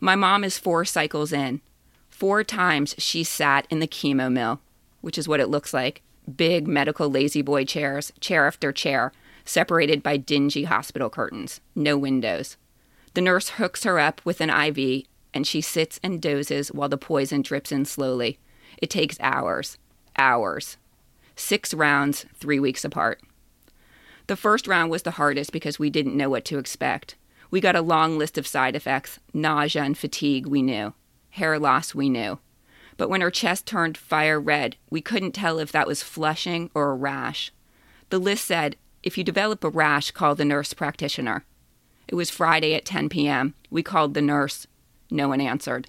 My 0.00 0.14
mom 0.14 0.44
is 0.44 0.58
four 0.58 0.84
cycles 0.84 1.32
in. 1.32 1.60
Four 2.10 2.44
times 2.44 2.94
she 2.98 3.24
sat 3.24 3.66
in 3.70 3.80
the 3.80 3.88
chemo 3.88 4.30
mill, 4.30 4.60
which 5.00 5.16
is 5.16 5.26
what 5.26 5.40
it 5.40 5.48
looks 5.48 5.72
like 5.72 6.02
big 6.36 6.66
medical 6.66 7.10
lazy 7.10 7.42
boy 7.42 7.64
chairs, 7.64 8.12
chair 8.20 8.46
after 8.46 8.72
chair, 8.72 9.12
separated 9.44 10.02
by 10.02 10.16
dingy 10.16 10.64
hospital 10.64 11.10
curtains, 11.10 11.60
no 11.74 11.98
windows. 11.98 12.56
The 13.14 13.20
nurse 13.20 13.50
hooks 13.50 13.84
her 13.84 13.98
up 13.98 14.20
with 14.24 14.40
an 14.40 14.50
IV, 14.50 15.04
and 15.32 15.46
she 15.46 15.60
sits 15.60 16.00
and 16.02 16.20
dozes 16.20 16.72
while 16.72 16.88
the 16.88 16.96
poison 16.96 17.42
drips 17.42 17.70
in 17.72 17.84
slowly. 17.84 18.38
It 18.78 18.90
takes 18.90 19.20
hours. 19.20 19.78
Hours. 20.16 20.76
Six 21.36 21.74
rounds, 21.74 22.26
three 22.34 22.58
weeks 22.58 22.84
apart. 22.84 23.20
The 24.26 24.36
first 24.36 24.66
round 24.66 24.90
was 24.90 25.02
the 25.02 25.12
hardest 25.12 25.52
because 25.52 25.78
we 25.78 25.90
didn't 25.90 26.16
know 26.16 26.30
what 26.30 26.44
to 26.46 26.58
expect. 26.58 27.16
We 27.50 27.60
got 27.60 27.76
a 27.76 27.82
long 27.82 28.18
list 28.18 28.38
of 28.38 28.46
side 28.46 28.74
effects 28.74 29.20
nausea 29.32 29.82
and 29.82 29.96
fatigue, 29.96 30.46
we 30.46 30.62
knew. 30.62 30.94
Hair 31.30 31.58
loss, 31.58 31.94
we 31.94 32.08
knew. 32.08 32.38
But 32.96 33.10
when 33.10 33.20
her 33.20 33.30
chest 33.30 33.66
turned 33.66 33.98
fire 33.98 34.40
red, 34.40 34.76
we 34.88 35.00
couldn't 35.00 35.32
tell 35.32 35.58
if 35.58 35.72
that 35.72 35.86
was 35.86 36.02
flushing 36.02 36.70
or 36.74 36.90
a 36.90 36.94
rash. 36.94 37.52
The 38.10 38.18
list 38.18 38.44
said 38.46 38.76
if 39.02 39.18
you 39.18 39.24
develop 39.24 39.62
a 39.62 39.68
rash, 39.68 40.10
call 40.12 40.34
the 40.34 40.46
nurse 40.46 40.72
practitioner. 40.72 41.44
It 42.08 42.14
was 42.14 42.30
Friday 42.30 42.74
at 42.74 42.86
10 42.86 43.10
p.m. 43.10 43.54
We 43.70 43.82
called 43.82 44.14
the 44.14 44.22
nurse. 44.22 44.66
No 45.10 45.28
one 45.28 45.40
answered. 45.40 45.88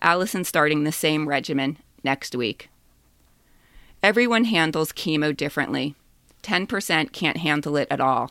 Allison 0.00 0.44
starting 0.44 0.84
the 0.84 0.92
same 0.92 1.28
regimen 1.28 1.78
next 2.02 2.34
week. 2.34 2.70
Everyone 4.02 4.44
handles 4.44 4.92
chemo 4.92 5.36
differently. 5.36 5.94
10% 6.42 7.12
can't 7.12 7.36
handle 7.38 7.76
it 7.76 7.88
at 7.90 8.00
all. 8.00 8.30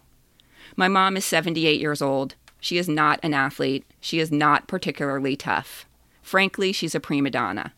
My 0.75 0.88
mom 0.88 1.18
is 1.18 1.25
78 1.25 1.80
years 1.80 2.01
old. 2.01 2.36
She 2.60 2.77
is 2.77 2.88
not 2.88 3.20
an 3.24 3.34
athlete. 3.34 3.86
She 4.00 4.20
is 4.20 4.32
not 4.32 4.68
particularly 4.68 5.36
tough. 5.36 5.86
Frankly, 6.22 6.72
she's 6.72 6.96
a 6.96 7.00
prima 7.00 7.30
donna. 7.30 7.74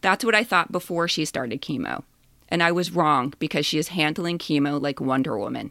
That's 0.00 0.24
what 0.24 0.34
I 0.34 0.44
thought 0.44 0.70
before 0.70 1.08
she 1.08 1.24
started 1.24 1.62
chemo. 1.62 2.04
And 2.48 2.62
I 2.62 2.72
was 2.72 2.92
wrong 2.92 3.32
because 3.38 3.64
she 3.64 3.78
is 3.78 3.88
handling 3.88 4.38
chemo 4.38 4.80
like 4.80 5.00
Wonder 5.00 5.38
Woman. 5.38 5.70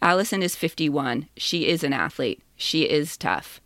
Allison 0.00 0.42
is 0.42 0.56
51. 0.56 1.28
She 1.36 1.68
is 1.68 1.84
an 1.84 1.92
athlete. 1.92 2.42
She 2.56 2.88
is 2.88 3.16
tough. 3.16 3.60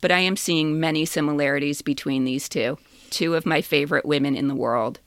But 0.00 0.12
I 0.12 0.18
am 0.18 0.36
seeing 0.36 0.78
many 0.78 1.04
similarities 1.04 1.80
between 1.80 2.24
these 2.24 2.48
two, 2.48 2.76
two 3.10 3.34
of 3.34 3.46
my 3.46 3.62
favorite 3.62 4.04
women 4.04 4.36
in 4.36 4.48
the 4.48 4.54
world. 4.54 5.00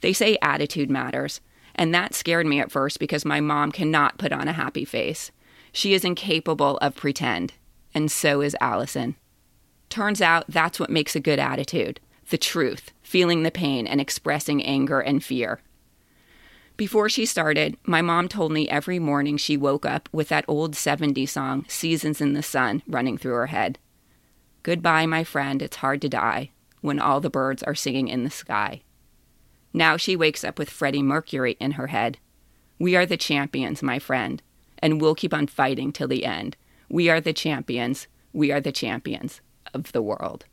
They 0.00 0.12
say 0.12 0.38
attitude 0.40 0.90
matters, 0.90 1.40
and 1.76 1.94
that 1.94 2.14
scared 2.14 2.46
me 2.46 2.58
at 2.58 2.72
first 2.72 2.98
because 2.98 3.24
my 3.24 3.40
mom 3.40 3.70
cannot 3.70 4.18
put 4.18 4.32
on 4.32 4.48
a 4.48 4.52
happy 4.52 4.84
face. 4.84 5.30
She 5.72 5.94
is 5.94 6.04
incapable 6.04 6.78
of 6.78 6.96
pretend, 6.96 7.52
and 7.94 8.10
so 8.10 8.40
is 8.40 8.56
Allison. 8.60 9.14
Turns 9.88 10.20
out 10.20 10.44
that's 10.48 10.80
what 10.80 10.90
makes 10.90 11.14
a 11.14 11.20
good 11.20 11.38
attitude 11.38 12.00
the 12.30 12.36
truth, 12.36 12.90
feeling 13.02 13.44
the 13.44 13.52
pain, 13.52 13.86
and 13.86 14.00
expressing 14.00 14.60
anger 14.64 14.98
and 14.98 15.22
fear. 15.22 15.60
Before 16.76 17.08
she 17.08 17.24
started, 17.24 17.76
my 17.84 18.02
mom 18.02 18.28
told 18.28 18.50
me 18.50 18.68
every 18.68 18.98
morning 18.98 19.36
she 19.36 19.56
woke 19.56 19.86
up 19.86 20.08
with 20.10 20.28
that 20.28 20.44
old 20.48 20.74
70s 20.74 21.28
song, 21.28 21.64
Seasons 21.68 22.20
in 22.20 22.32
the 22.32 22.42
Sun, 22.42 22.82
running 22.88 23.16
through 23.16 23.34
her 23.34 23.46
head. 23.46 23.78
Goodbye, 24.64 25.06
my 25.06 25.22
friend, 25.22 25.62
it's 25.62 25.76
hard 25.76 26.02
to 26.02 26.08
die 26.08 26.50
when 26.80 26.98
all 26.98 27.20
the 27.20 27.30
birds 27.30 27.62
are 27.62 27.74
singing 27.74 28.08
in 28.08 28.24
the 28.24 28.30
sky. 28.30 28.82
Now 29.76 29.98
she 29.98 30.16
wakes 30.16 30.42
up 30.42 30.58
with 30.58 30.70
Freddie 30.70 31.02
Mercury 31.02 31.54
in 31.60 31.72
her 31.72 31.88
head. 31.88 32.16
We 32.78 32.96
are 32.96 33.04
the 33.04 33.18
champions, 33.18 33.82
my 33.82 33.98
friend, 33.98 34.42
and 34.78 35.02
we'll 35.02 35.14
keep 35.14 35.34
on 35.34 35.48
fighting 35.48 35.92
till 35.92 36.08
the 36.08 36.24
end. 36.24 36.56
We 36.88 37.10
are 37.10 37.20
the 37.20 37.34
champions. 37.34 38.06
We 38.32 38.50
are 38.50 38.60
the 38.60 38.72
champions 38.72 39.42
of 39.74 39.92
the 39.92 40.00
world. 40.00 40.46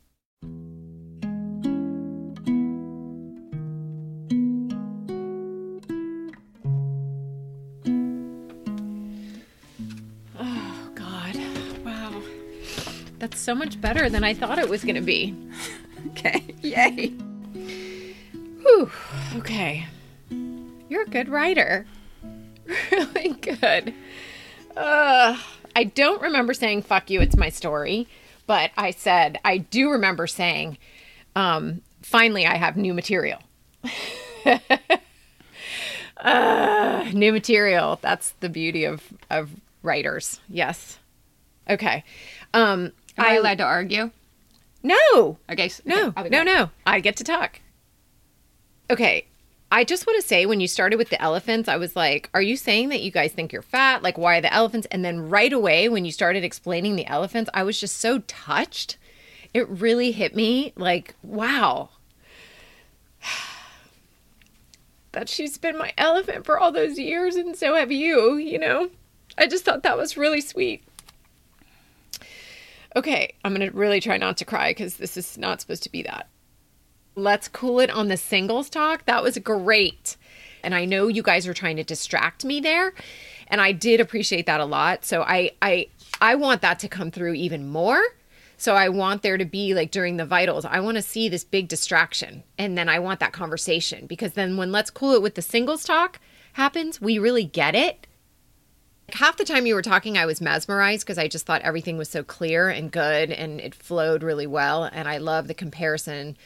Oh, 10.38 10.90
God. 10.94 11.34
Wow. 11.82 12.22
That's 13.20 13.40
so 13.40 13.54
much 13.54 13.80
better 13.80 14.10
than 14.10 14.22
I 14.22 14.34
thought 14.34 14.58
it 14.58 14.68
was 14.68 14.84
going 14.84 14.96
to 14.96 15.00
be. 15.00 15.34
Okay, 16.10 16.44
yay. 16.60 17.14
Whew. 18.64 18.90
Okay. 19.36 19.86
You're 20.88 21.02
a 21.02 21.06
good 21.08 21.28
writer. 21.28 21.86
Really 22.90 23.28
good. 23.42 23.92
Uh, 24.74 25.36
I 25.76 25.84
don't 25.84 26.22
remember 26.22 26.54
saying 26.54 26.80
fuck 26.82 27.10
you, 27.10 27.20
it's 27.20 27.36
my 27.36 27.50
story, 27.50 28.08
but 28.46 28.70
I 28.74 28.90
said, 28.90 29.38
I 29.44 29.58
do 29.58 29.90
remember 29.90 30.26
saying, 30.26 30.78
um, 31.36 31.82
finally, 32.00 32.46
I 32.46 32.56
have 32.56 32.78
new 32.78 32.94
material. 32.94 33.40
uh, 36.16 37.04
new 37.12 37.32
material. 37.32 37.98
That's 38.00 38.30
the 38.40 38.48
beauty 38.48 38.84
of, 38.84 39.02
of 39.28 39.50
writers. 39.82 40.40
Yes. 40.48 40.98
Okay. 41.68 42.02
Um, 42.54 42.92
Am 43.18 43.26
I 43.26 43.34
allowed 43.34 43.58
to 43.58 43.64
argue? 43.64 44.10
no, 44.82 45.38
Okay, 45.50 45.68
so, 45.68 45.82
no, 45.84 46.14
okay, 46.16 46.28
no, 46.30 46.42
no. 46.42 46.70
I 46.86 47.00
get 47.00 47.16
to 47.16 47.24
talk. 47.24 47.60
Okay. 48.90 49.26
I 49.72 49.82
just 49.82 50.06
want 50.06 50.20
to 50.20 50.26
say 50.26 50.46
when 50.46 50.60
you 50.60 50.68
started 50.68 50.96
with 50.96 51.10
the 51.10 51.20
elephants, 51.20 51.68
I 51.68 51.78
was 51.78 51.96
like, 51.96 52.30
are 52.32 52.42
you 52.42 52.56
saying 52.56 52.90
that 52.90 53.00
you 53.00 53.10
guys 53.10 53.32
think 53.32 53.52
you're 53.52 53.62
fat? 53.62 54.02
Like, 54.04 54.16
why 54.16 54.40
the 54.40 54.52
elephants? 54.52 54.86
And 54.90 55.04
then 55.04 55.28
right 55.28 55.52
away, 55.52 55.88
when 55.88 56.04
you 56.04 56.12
started 56.12 56.44
explaining 56.44 56.94
the 56.94 57.06
elephants, 57.06 57.50
I 57.52 57.64
was 57.64 57.80
just 57.80 57.98
so 57.98 58.20
touched. 58.20 58.98
It 59.52 59.68
really 59.68 60.12
hit 60.12 60.36
me 60.36 60.72
like, 60.76 61.14
wow. 61.22 61.90
That 65.12 65.28
she's 65.28 65.58
been 65.58 65.78
my 65.78 65.92
elephant 65.96 66.44
for 66.44 66.58
all 66.58 66.72
those 66.72 66.98
years, 66.98 67.36
and 67.36 67.54
so 67.54 67.76
have 67.76 67.92
you, 67.92 68.34
you 68.34 68.58
know? 68.58 68.90
I 69.38 69.46
just 69.46 69.64
thought 69.64 69.84
that 69.84 69.96
was 69.96 70.16
really 70.16 70.40
sweet. 70.40 70.82
Okay, 72.96 73.32
I'm 73.44 73.54
going 73.54 73.70
to 73.70 73.76
really 73.76 74.00
try 74.00 74.16
not 74.16 74.36
to 74.38 74.44
cry 74.44 74.70
because 74.70 74.96
this 74.96 75.16
is 75.16 75.38
not 75.38 75.60
supposed 75.60 75.84
to 75.84 75.92
be 75.92 76.02
that. 76.02 76.28
Let's 77.16 77.48
cool 77.48 77.80
it 77.80 77.90
on 77.90 78.08
the 78.08 78.16
singles 78.16 78.68
talk. 78.68 79.04
That 79.06 79.22
was 79.22 79.38
great. 79.38 80.16
And 80.62 80.74
I 80.74 80.84
know 80.84 81.08
you 81.08 81.22
guys 81.22 81.46
are 81.46 81.54
trying 81.54 81.76
to 81.76 81.84
distract 81.84 82.44
me 82.44 82.60
there, 82.60 82.94
and 83.48 83.60
I 83.60 83.72
did 83.72 84.00
appreciate 84.00 84.46
that 84.46 84.60
a 84.60 84.64
lot. 84.64 85.04
So 85.04 85.22
I 85.22 85.52
I 85.60 85.88
I 86.20 86.34
want 86.34 86.62
that 86.62 86.78
to 86.80 86.88
come 86.88 87.10
through 87.10 87.34
even 87.34 87.68
more. 87.68 88.02
So 88.56 88.74
I 88.74 88.88
want 88.88 89.22
there 89.22 89.36
to 89.36 89.44
be 89.44 89.74
like 89.74 89.90
during 89.90 90.16
the 90.16 90.24
vitals, 90.24 90.64
I 90.64 90.80
want 90.80 90.96
to 90.96 91.02
see 91.02 91.28
this 91.28 91.44
big 91.44 91.68
distraction 91.68 92.44
and 92.56 92.78
then 92.78 92.88
I 92.88 93.00
want 93.00 93.20
that 93.20 93.32
conversation 93.32 94.06
because 94.06 94.34
then 94.34 94.56
when 94.56 94.72
let's 94.72 94.90
cool 94.90 95.12
it 95.12 95.22
with 95.22 95.34
the 95.34 95.42
singles 95.42 95.84
talk 95.84 96.20
happens, 96.54 97.00
we 97.00 97.18
really 97.18 97.44
get 97.44 97.74
it 97.74 98.06
half 99.12 99.36
the 99.36 99.44
time 99.44 99.66
you 99.66 99.74
were 99.74 99.82
talking 99.82 100.16
i 100.16 100.26
was 100.26 100.40
mesmerized 100.40 101.04
because 101.04 101.18
i 101.18 101.28
just 101.28 101.44
thought 101.44 101.60
everything 101.62 101.98
was 101.98 102.08
so 102.08 102.22
clear 102.22 102.68
and 102.68 102.90
good 102.90 103.30
and 103.30 103.60
it 103.60 103.74
flowed 103.74 104.22
really 104.22 104.46
well 104.46 104.84
and 104.84 105.08
i 105.08 105.18
love 105.18 105.46
the 105.46 105.54
comparison 105.54 106.36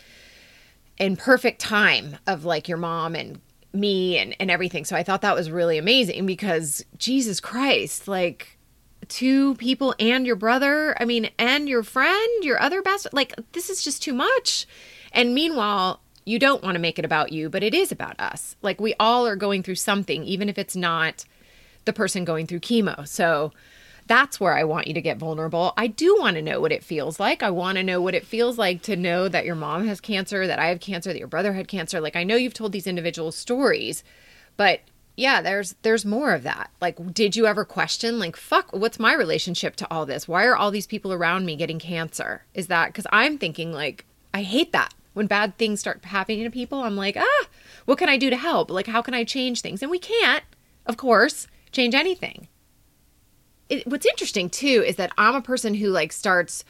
in 0.99 1.17
perfect 1.17 1.61
time 1.61 2.17
of 2.27 2.45
like 2.45 2.69
your 2.69 2.79
mom 2.79 3.15
and 3.15 3.41
me 3.73 4.19
and, 4.19 4.35
and 4.41 4.51
everything. 4.51 4.85
So 4.85 4.97
i 4.97 5.03
thought 5.03 5.23
that 5.23 5.35
was 5.35 5.51
really 5.51 5.79
amazing 5.79 6.27
because 6.27 6.85
jesus 6.97 7.41
christ 7.41 8.09
like 8.09 8.59
two 9.09 9.55
people 9.55 9.95
and 9.99 10.27
your 10.27 10.37
brother 10.37 10.95
i 11.01 11.05
mean 11.05 11.31
and 11.39 11.69
your 11.69 11.83
friend 11.83 12.45
your 12.45 12.61
other 12.61 12.83
best 12.83 13.07
like 13.13 13.35
this 13.53 13.71
is 13.71 13.83
just 13.83 14.03
too 14.03 14.13
much. 14.13 14.67
And 15.13 15.35
meanwhile 15.35 16.01
you 16.25 16.39
don't 16.39 16.63
want 16.63 16.75
to 16.75 16.81
make 16.81 16.99
it 16.99 17.05
about 17.05 17.33
you 17.33 17.49
but 17.49 17.63
it 17.63 17.75
is 17.75 17.93
about 17.93 18.19
us. 18.21 18.57
Like 18.63 18.81
we 18.81 18.95
all 18.99 19.27
are 19.27 19.37
going 19.37 19.63
through 19.63 19.77
something 19.77 20.25
even 20.25 20.49
if 20.49 20.59
it's 20.59 20.77
not 20.77 21.25
the 21.85 21.93
person 21.93 22.25
going 22.25 22.47
through 22.47 22.61
chemo. 22.61 23.07
So 23.07 23.53
that's 24.09 24.41
where 24.41 24.55
I 24.55 24.65
want 24.65 24.89
you 24.89 24.95
to 24.95 25.01
get 25.01 25.19
vulnerable. 25.19 25.75
I 25.77 25.87
do 25.87 26.17
want 26.19 26.37
to 26.37 26.43
know 26.43 26.61
what 26.61 26.73
it 26.73 26.83
feels 26.83 27.21
like. 27.21 27.43
I 27.43 27.51
want 27.51 27.77
to 27.77 27.85
know 27.85 28.01
what 28.01 28.15
it 28.15 28.27
feels 28.27 28.59
like 28.59 28.83
to 28.83 28.97
know 28.97 29.29
that 29.29 29.45
your 29.45 29.55
mom 29.55 29.87
has 29.87 30.01
cancer, 30.01 30.47
that 30.47 30.59
I 30.59 30.67
have 30.67 30.81
cancer, 30.81 31.13
that 31.13 31.19
your 31.19 31.29
brother 31.29 31.53
had 31.53 31.69
cancer. 31.69 32.01
Like 32.01 32.17
I 32.17 32.25
know 32.25 32.37
you've 32.37 32.55
told 32.55 32.73
these 32.73 32.87
individual 32.87 33.31
stories, 33.31 34.03
but 34.57 34.81
yeah, 35.17 35.43
there's 35.43 35.75
there's 35.83 36.05
more 36.05 36.33
of 36.33 36.43
that. 36.45 36.71
Like 36.81 37.13
did 37.13 37.37
you 37.37 37.47
ever 37.47 37.65
question 37.65 38.19
like 38.19 38.37
fuck, 38.37 38.73
what's 38.73 38.99
my 38.99 39.15
relationship 39.15 39.77
to 39.77 39.91
all 39.91 40.07
this? 40.07 40.27
Why 40.27 40.45
are 40.47 40.57
all 40.57 40.71
these 40.71 40.87
people 40.87 41.13
around 41.13 41.45
me 41.45 41.55
getting 41.55 41.79
cancer? 41.79 42.45
Is 42.55 42.69
that 42.69 42.95
cuz 42.95 43.07
I'm 43.13 43.37
thinking 43.37 43.73
like 43.73 44.07
I 44.33 44.43
hate 44.43 44.73
that. 44.73 44.95
When 45.13 45.27
bad 45.27 45.59
things 45.59 45.81
start 45.81 46.05
happening 46.05 46.45
to 46.45 46.51
people, 46.51 46.81
I'm 46.81 46.97
like, 46.97 47.17
"Ah, 47.19 47.47
what 47.87 47.99
can 47.99 48.09
I 48.09 48.17
do 48.17 48.31
to 48.31 48.37
help? 48.37 48.71
Like 48.71 48.87
how 48.87 49.03
can 49.03 49.15
I 49.15 49.25
change 49.25 49.61
things?" 49.61 49.83
And 49.83 49.91
we 49.91 49.99
can't, 49.99 50.45
of 50.87 50.97
course 50.97 51.47
change 51.73 51.95
anything. 51.95 52.49
It, 53.69 53.87
what's 53.87 54.07
interesting 54.07 54.51
too 54.51 54.83
is 54.87 54.97
that 54.97 55.13
I'm 55.19 55.35
a 55.35 55.43
person 55.43 55.75
who 55.75 55.89
like 55.89 56.13
starts 56.13 56.65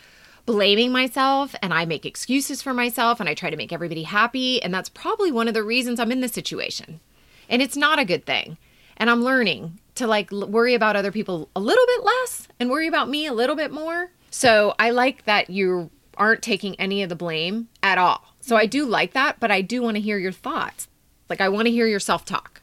blaming 0.46 0.90
myself 0.90 1.54
and 1.62 1.74
I 1.74 1.84
make 1.84 2.06
excuses 2.06 2.62
for 2.62 2.72
myself 2.72 3.20
and 3.20 3.28
I 3.28 3.34
try 3.34 3.50
to 3.50 3.56
make 3.56 3.72
everybody 3.72 4.04
happy. 4.04 4.62
And 4.62 4.72
that's 4.72 4.88
probably 4.88 5.30
one 5.30 5.46
of 5.46 5.54
the 5.54 5.62
reasons 5.62 6.00
I'm 6.00 6.10
in 6.10 6.20
this 6.20 6.32
situation. 6.32 7.00
And 7.48 7.60
it's 7.60 7.76
not 7.76 7.98
a 7.98 8.04
good 8.04 8.24
thing. 8.24 8.56
And 8.96 9.10
I'm 9.10 9.22
learning 9.22 9.78
to 9.96 10.06
like 10.06 10.30
worry 10.30 10.74
about 10.74 10.96
other 10.96 11.12
people 11.12 11.48
a 11.54 11.60
little 11.60 11.86
bit 11.86 12.04
less 12.04 12.48
and 12.58 12.70
worry 12.70 12.88
about 12.88 13.08
me 13.08 13.26
a 13.26 13.32
little 13.32 13.56
bit 13.56 13.72
more. 13.72 14.10
So 14.30 14.74
I 14.78 14.90
like 14.90 15.24
that 15.26 15.50
you 15.50 15.90
aren't 16.16 16.42
taking 16.42 16.74
any 16.80 17.02
of 17.02 17.08
the 17.08 17.14
blame 17.14 17.68
at 17.82 17.98
all. 17.98 18.34
So 18.40 18.56
I 18.56 18.66
do 18.66 18.86
like 18.86 19.12
that, 19.12 19.38
but 19.40 19.50
I 19.50 19.60
do 19.60 19.82
want 19.82 19.96
to 19.96 20.00
hear 20.00 20.18
your 20.18 20.32
thoughts. 20.32 20.88
Like 21.28 21.40
I 21.40 21.48
want 21.48 21.66
to 21.66 21.72
hear 21.72 21.86
your 21.86 22.00
self 22.00 22.24
talk. 22.24 22.62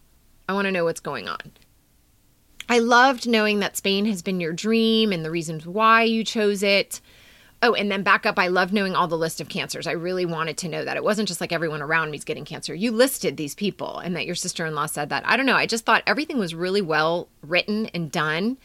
I 0.50 0.54
want 0.54 0.66
to 0.66 0.72
know 0.72 0.86
what's 0.86 1.00
going 1.00 1.28
on. 1.28 1.52
I 2.68 2.80
loved 2.80 3.28
knowing 3.28 3.60
that 3.60 3.78
Spain 3.78 4.06
has 4.06 4.22
been 4.22 4.40
your 4.40 4.54
dream 4.54 5.12
and 5.12 5.24
the 5.24 5.32
reasons 5.32 5.66
why 5.66 6.04
you 6.04 6.24
chose 6.24 6.64
it. 6.64 7.00
Oh, 7.62 7.74
and 7.74 7.92
then 7.92 8.04
back 8.04 8.26
up, 8.26 8.38
I 8.38 8.48
love 8.48 8.74
knowing 8.74 8.96
all 8.96 9.08
the 9.08 9.18
list 9.18 9.40
of 9.40 9.50
cancers. 9.50 9.88
I 9.88 9.94
really 9.94 10.26
wanted 10.26 10.58
to 10.58 10.68
know 10.68 10.84
that. 10.84 10.98
It 10.98 11.04
wasn't 11.04 11.28
just 11.28 11.42
like 11.42 11.52
everyone 11.52 11.82
around 11.82 12.12
me 12.12 12.18
is 12.18 12.24
getting 12.24 12.46
cancer. 12.46 12.76
You 12.76 12.92
listed 12.92 13.38
these 13.38 13.56
people 13.56 14.00
and 14.00 14.16
that 14.16 14.26
your 14.26 14.36
sister 14.36 14.66
in 14.66 14.76
law 14.76 14.86
said 14.86 15.10
that. 15.10 15.28
I 15.28 15.38
don't 15.38 15.46
know. 15.46 15.56
I 15.56 15.66
just 15.66 15.86
thought 15.86 16.04
everything 16.06 16.38
was 16.38 16.54
really 16.54 16.82
well 16.82 17.28
written 17.42 17.88
and 17.88 18.12
done. 18.12 18.58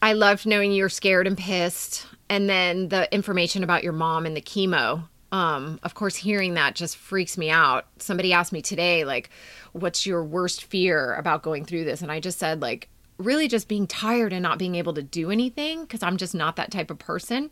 I 0.00 0.14
loved 0.14 0.46
knowing 0.46 0.72
you 0.72 0.82
were 0.82 0.88
scared 0.88 1.26
and 1.26 1.38
pissed. 1.38 2.06
And 2.28 2.48
then 2.48 2.88
the 2.88 3.12
information 3.14 3.62
about 3.62 3.84
your 3.84 3.92
mom 3.92 4.24
and 4.24 4.36
the 4.36 4.40
chemo. 4.40 5.04
Um, 5.30 5.78
of 5.82 5.94
course, 5.94 6.16
hearing 6.16 6.54
that 6.54 6.74
just 6.74 6.96
freaks 6.96 7.38
me 7.38 7.48
out. 7.50 7.86
Somebody 7.98 8.32
asked 8.32 8.52
me 8.52 8.62
today, 8.62 9.04
like, 9.04 9.30
what's 9.72 10.06
your 10.06 10.24
worst 10.24 10.64
fear 10.64 11.14
about 11.14 11.42
going 11.42 11.64
through 11.64 11.84
this? 11.84 12.02
And 12.02 12.10
I 12.10 12.20
just 12.20 12.38
said, 12.38 12.60
like, 12.60 12.88
really 13.22 13.48
just 13.48 13.68
being 13.68 13.86
tired 13.86 14.32
and 14.32 14.42
not 14.42 14.58
being 14.58 14.74
able 14.74 14.94
to 14.94 15.02
do 15.02 15.30
anything 15.30 15.82
because 15.82 16.02
I'm 16.02 16.16
just 16.16 16.34
not 16.34 16.56
that 16.56 16.70
type 16.70 16.90
of 16.90 16.98
person. 16.98 17.50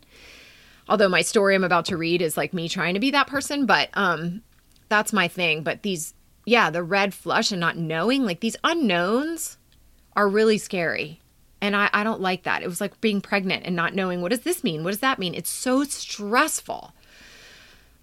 Although 0.87 1.09
my 1.09 1.21
story 1.21 1.55
I'm 1.55 1.63
about 1.63 1.85
to 1.85 1.97
read 1.97 2.21
is 2.21 2.37
like 2.37 2.53
me 2.53 2.67
trying 2.69 2.93
to 2.93 2.99
be 2.99 3.11
that 3.11 3.27
person, 3.27 3.65
but 3.65 3.89
um 3.93 4.41
that's 4.89 5.13
my 5.13 5.27
thing, 5.27 5.63
but 5.63 5.83
these 5.83 6.13
yeah, 6.45 6.69
the 6.69 6.83
red 6.83 7.13
flush 7.13 7.51
and 7.51 7.59
not 7.59 7.77
knowing, 7.77 8.25
like 8.25 8.39
these 8.39 8.57
unknowns 8.63 9.57
are 10.15 10.27
really 10.27 10.57
scary. 10.57 11.21
And 11.61 11.75
I, 11.75 11.89
I 11.93 12.03
don't 12.03 12.21
like 12.21 12.43
that. 12.43 12.63
It 12.63 12.67
was 12.67 12.81
like 12.81 12.99
being 13.01 13.21
pregnant 13.21 13.65
and 13.65 13.75
not 13.75 13.93
knowing 13.93 14.21
what 14.21 14.31
does 14.31 14.41
this 14.41 14.63
mean? 14.63 14.83
What 14.83 14.91
does 14.91 14.99
that 14.99 15.19
mean? 15.19 15.35
It's 15.35 15.49
so 15.49 15.83
stressful. 15.83 16.93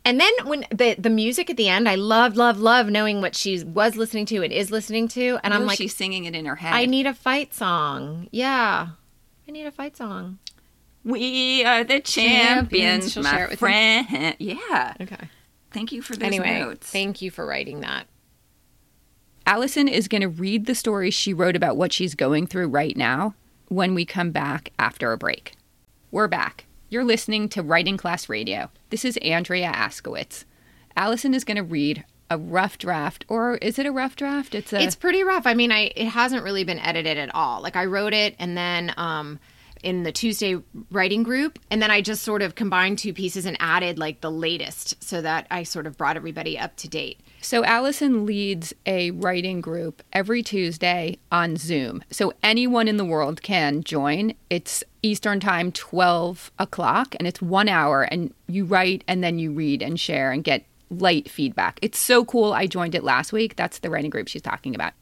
And 0.05 0.19
then 0.19 0.33
when 0.45 0.65
the 0.71 0.95
the 0.99 1.11
music 1.11 1.51
at 1.51 1.57
the 1.57 1.69
end, 1.69 1.89
I 1.89 1.95
love, 1.97 2.37
love, 2.37 2.59
love 2.59 2.89
knowing 2.89 3.21
what 3.21 3.35
she 3.35 3.63
was 3.63 3.95
listening 3.97 4.25
to 4.27 4.43
and 4.43 4.53
is 4.53 4.71
listening 4.71 5.07
to. 5.09 5.39
And 5.45 5.53
I'm 5.53 5.63
Oh, 5.63 5.67
like, 5.67 5.77
she's 5.79 5.95
singing 5.95 6.25
it 6.25 6.35
in 6.35 6.47
her 6.47 6.57
head. 6.57 6.73
I 6.73 6.87
need 6.87 7.07
a 7.07 7.13
fight 7.15 7.53
song. 7.53 8.29
Yeah. 8.31 8.89
I 9.47 9.51
need 9.51 9.67
a 9.67 9.71
fight 9.71 9.97
song. 9.97 10.39
we 11.05 11.65
are 11.65 11.85
the 11.85 12.01
Champions. 12.01 13.13
champions, 13.15 13.17
my 13.19 13.47
friend. 13.57 14.35
Yeah. 14.39 14.95
Okay. 15.01 15.29
Thank 15.73 15.93
you 15.93 16.01
for 16.01 16.15
those 16.17 16.27
Anyway, 16.27 16.61
notes. 16.61 16.91
thank 16.91 17.21
you 17.21 17.31
for 17.31 17.45
writing 17.47 17.81
that. 17.81 18.07
Allison 19.47 19.89
is 19.89 20.09
going 20.09 20.21
to 20.23 20.29
read 20.29 20.67
the 20.67 20.75
story 20.75 21.11
she 21.11 21.33
wrote 21.33 21.57
about 21.57 21.77
what 21.77 21.93
she's 21.93 22.15
going 22.15 22.47
through 22.47 22.69
right 22.69 22.97
now 22.97 23.35
when 23.69 23.95
we 23.95 24.05
come 24.05 24.31
back 24.31 24.73
after 24.79 25.13
a 25.13 25.19
break. 25.19 25.53
We're 26.11 26.29
back. 26.29 26.65
You're 26.91 27.05
listening 27.05 27.51
to 27.51 27.63
Writing 27.63 27.99
Class 27.99 28.31
Radio. 28.31 28.71
This 28.89 29.05
is 29.05 29.19
Andrea 29.19 29.71
Askowitz. 29.71 30.45
Allison 30.97 31.35
is 31.35 31.45
going 31.45 31.59
to 31.59 31.63
read 31.63 32.03
a 32.31 32.39
rough 32.39 32.79
draft, 32.79 33.27
or 33.29 33.57
is 33.57 33.79
it 33.79 33.85
a 33.85 33.93
rough 33.93 34.17
draft? 34.17 34.55
It's 34.55 34.73
a. 34.73 34.83
It's 34.83 34.97
pretty 34.97 35.23
rough. 35.23 35.47
I 35.47 35.53
mean, 35.53 35.71
I 35.71 35.93
it 35.95 36.07
hasn't 36.07 36.45
really 36.45 36.65
been 36.65 36.79
edited 36.79 37.19
at 37.19 37.35
all. 37.35 37.61
Like 37.61 37.77
I 37.77 37.85
wrote 37.85 38.15
it 38.15 38.35
and 38.39 38.57
then 38.57 38.95
um 38.97 39.39
in 39.83 40.03
the 40.03 40.13
Tuesday 40.13 40.57
writing 40.91 41.23
group 41.23 41.59
and 41.71 41.83
then 41.83 41.91
I 41.91 42.01
just 42.01 42.23
sort 42.23 42.41
of 42.41 42.55
combined 42.55 42.99
two 42.99 43.13
pieces 43.13 43.45
and 43.45 43.57
added 43.61 43.99
like 43.99 44.23
the 44.23 44.31
latest 44.31 45.03
so 45.05 45.21
that 45.21 45.47
I 45.51 45.65
sort 45.65 45.87
of 45.87 45.97
brought 45.99 46.17
everybody 46.17 46.59
up 46.59 46.75
to 46.77 46.89
date. 46.89 47.21
So 47.41 47.65
Allison 47.65 48.27
leads 48.27 48.75
a 48.85 49.13
writing 49.13 49.61
group 49.61 50.03
every 50.13 50.43
Tuesday 50.43 51.19
on 51.31 51.57
Zoom. 51.57 52.03
So 52.11 52.33
anyone 52.43 52.89
in 52.89 52.97
the 52.97 53.05
world 53.05 53.43
can 53.43 53.83
join. 53.85 54.35
It's 54.51 54.83
Eastern 55.03 55.39
time, 55.41 55.71
12 55.73 56.51
o'clock, 56.59 57.15
and 57.19 57.29
it's 57.29 57.41
one 57.41 57.69
hour, 57.69 58.03
and 58.03 58.35
you 58.49 58.65
write 58.65 59.05
and 59.07 59.23
then 59.23 59.39
you 59.39 59.53
read 59.53 59.83
and 59.83 59.99
share 59.99 60.33
and 60.33 60.43
get 60.43 60.65
light 60.91 61.31
feedback. 61.31 61.79
It's 61.83 61.99
so 61.99 62.25
cool. 62.25 62.53
I 62.53 62.67
joined 62.67 62.95
it 62.95 63.05
last 63.05 63.33
week. 63.33 63.57
That's 63.57 63.79
the 63.79 63.91
writing 63.91 64.11
group 64.11 64.29
she's 64.29 64.43
talking 64.43 64.75
about. 64.75 64.93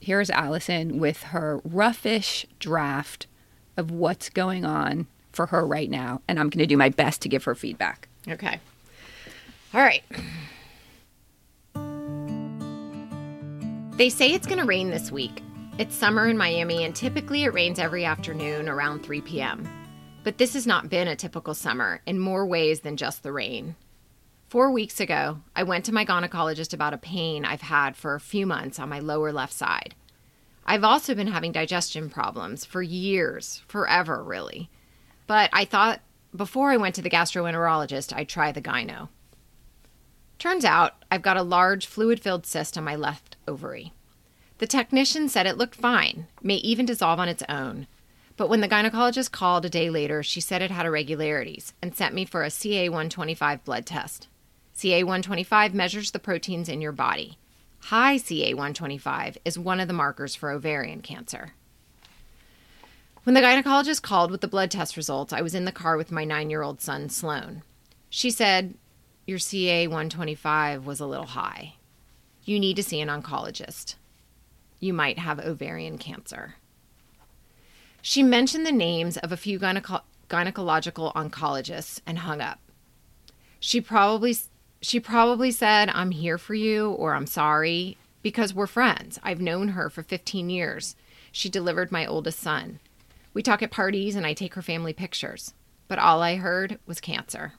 Here's 0.00 0.30
Allison 0.30 0.98
with 0.98 1.24
her 1.24 1.60
roughish 1.68 2.46
draft 2.58 3.26
of 3.76 3.90
what's 3.90 4.28
going 4.28 4.64
on 4.64 5.06
for 5.32 5.46
her 5.46 5.66
right 5.66 5.90
now, 5.90 6.22
and 6.26 6.38
I'm 6.38 6.48
going 6.48 6.60
to 6.60 6.66
do 6.66 6.76
my 6.76 6.88
best 6.88 7.22
to 7.22 7.28
give 7.28 7.44
her 7.44 7.54
feedback. 7.54 8.08
Okay. 8.28 8.58
All 9.74 9.80
right. 9.80 10.02
They 13.96 14.10
say 14.10 14.34
it's 14.34 14.46
going 14.46 14.58
to 14.58 14.66
rain 14.66 14.90
this 14.90 15.10
week. 15.10 15.42
It's 15.78 15.96
summer 15.96 16.28
in 16.28 16.36
Miami, 16.36 16.84
and 16.84 16.94
typically 16.94 17.44
it 17.44 17.54
rains 17.54 17.78
every 17.78 18.04
afternoon 18.04 18.68
around 18.68 19.02
3 19.02 19.22
p.m. 19.22 19.66
But 20.22 20.36
this 20.36 20.52
has 20.52 20.66
not 20.66 20.90
been 20.90 21.08
a 21.08 21.16
typical 21.16 21.54
summer 21.54 22.02
in 22.04 22.18
more 22.18 22.44
ways 22.44 22.80
than 22.80 22.98
just 22.98 23.22
the 23.22 23.32
rain. 23.32 23.74
Four 24.48 24.70
weeks 24.70 25.00
ago, 25.00 25.38
I 25.56 25.62
went 25.62 25.86
to 25.86 25.94
my 25.94 26.04
gynecologist 26.04 26.74
about 26.74 26.92
a 26.92 26.98
pain 26.98 27.46
I've 27.46 27.62
had 27.62 27.96
for 27.96 28.14
a 28.14 28.20
few 28.20 28.46
months 28.46 28.78
on 28.78 28.90
my 28.90 28.98
lower 28.98 29.32
left 29.32 29.54
side. 29.54 29.94
I've 30.66 30.84
also 30.84 31.14
been 31.14 31.28
having 31.28 31.52
digestion 31.52 32.10
problems 32.10 32.66
for 32.66 32.82
years, 32.82 33.62
forever, 33.66 34.22
really. 34.22 34.68
But 35.26 35.48
I 35.54 35.64
thought 35.64 36.02
before 36.34 36.70
I 36.70 36.76
went 36.76 36.96
to 36.96 37.02
the 37.02 37.08
gastroenterologist, 37.08 38.14
I'd 38.14 38.28
try 38.28 38.52
the 38.52 38.60
gyno. 38.60 39.08
Turns 40.38 40.66
out 40.66 41.02
I've 41.10 41.22
got 41.22 41.38
a 41.38 41.42
large 41.42 41.86
fluid 41.86 42.20
filled 42.20 42.44
cyst 42.44 42.76
on 42.76 42.84
my 42.84 42.94
left 42.94 43.35
ovary. 43.46 43.92
The 44.58 44.66
technician 44.66 45.28
said 45.28 45.46
it 45.46 45.58
looked 45.58 45.74
fine, 45.74 46.26
may 46.42 46.56
even 46.56 46.86
dissolve 46.86 47.20
on 47.20 47.28
its 47.28 47.42
own. 47.48 47.86
But 48.36 48.48
when 48.48 48.60
the 48.60 48.68
gynecologist 48.68 49.30
called 49.32 49.64
a 49.64 49.70
day 49.70 49.90
later, 49.90 50.22
she 50.22 50.40
said 50.40 50.62
it 50.62 50.70
had 50.70 50.86
irregularities 50.86 51.72
and 51.82 51.94
sent 51.94 52.14
me 52.14 52.24
for 52.24 52.42
a 52.42 52.48
CA125 52.48 53.64
blood 53.64 53.86
test. 53.86 54.28
CA125 54.76 55.72
measures 55.72 56.10
the 56.10 56.18
proteins 56.18 56.68
in 56.68 56.80
your 56.80 56.92
body. 56.92 57.38
High 57.80 58.16
CA125 58.16 59.38
is 59.44 59.58
one 59.58 59.80
of 59.80 59.88
the 59.88 59.94
markers 59.94 60.34
for 60.34 60.50
ovarian 60.50 61.00
cancer. 61.00 61.52
When 63.24 63.34
the 63.34 63.40
gynecologist 63.40 64.02
called 64.02 64.30
with 64.30 64.40
the 64.40 64.48
blood 64.48 64.70
test 64.70 64.96
results, 64.96 65.32
I 65.32 65.40
was 65.40 65.54
in 65.54 65.64
the 65.64 65.72
car 65.72 65.96
with 65.96 66.12
my 66.12 66.24
nine 66.24 66.50
year 66.50 66.62
old 66.62 66.80
son, 66.80 67.08
Sloan. 67.08 67.62
She 68.08 68.30
said, 68.30 68.74
Your 69.26 69.38
CA 69.38 69.86
125 69.86 70.86
was 70.86 71.00
a 71.00 71.06
little 71.06 71.26
high. 71.26 71.74
You 72.46 72.60
need 72.60 72.76
to 72.76 72.82
see 72.82 73.00
an 73.00 73.08
oncologist. 73.08 73.96
You 74.78 74.92
might 74.92 75.18
have 75.18 75.40
ovarian 75.40 75.98
cancer. 75.98 76.54
She 78.00 78.22
mentioned 78.22 78.64
the 78.64 78.70
names 78.70 79.16
of 79.16 79.32
a 79.32 79.36
few 79.36 79.58
gyneco- 79.58 80.02
gynecological 80.30 81.12
oncologists 81.14 82.00
and 82.06 82.20
hung 82.20 82.40
up. 82.40 82.60
She 83.58 83.80
probably 83.80 84.36
she 84.80 85.00
probably 85.00 85.50
said, 85.50 85.88
"I'm 85.88 86.12
here 86.12 86.38
for 86.38 86.54
you" 86.54 86.90
or 86.90 87.14
"I'm 87.14 87.26
sorry" 87.26 87.98
because 88.22 88.54
we're 88.54 88.68
friends. 88.68 89.18
I've 89.24 89.40
known 89.40 89.70
her 89.70 89.90
for 89.90 90.04
15 90.04 90.48
years. 90.48 90.94
She 91.32 91.48
delivered 91.48 91.90
my 91.90 92.06
oldest 92.06 92.38
son. 92.38 92.78
We 93.34 93.42
talk 93.42 93.60
at 93.60 93.72
parties 93.72 94.14
and 94.14 94.24
I 94.24 94.34
take 94.34 94.54
her 94.54 94.62
family 94.62 94.92
pictures. 94.92 95.52
But 95.88 95.98
all 95.98 96.22
I 96.22 96.36
heard 96.36 96.78
was 96.86 97.00
cancer. 97.00 97.54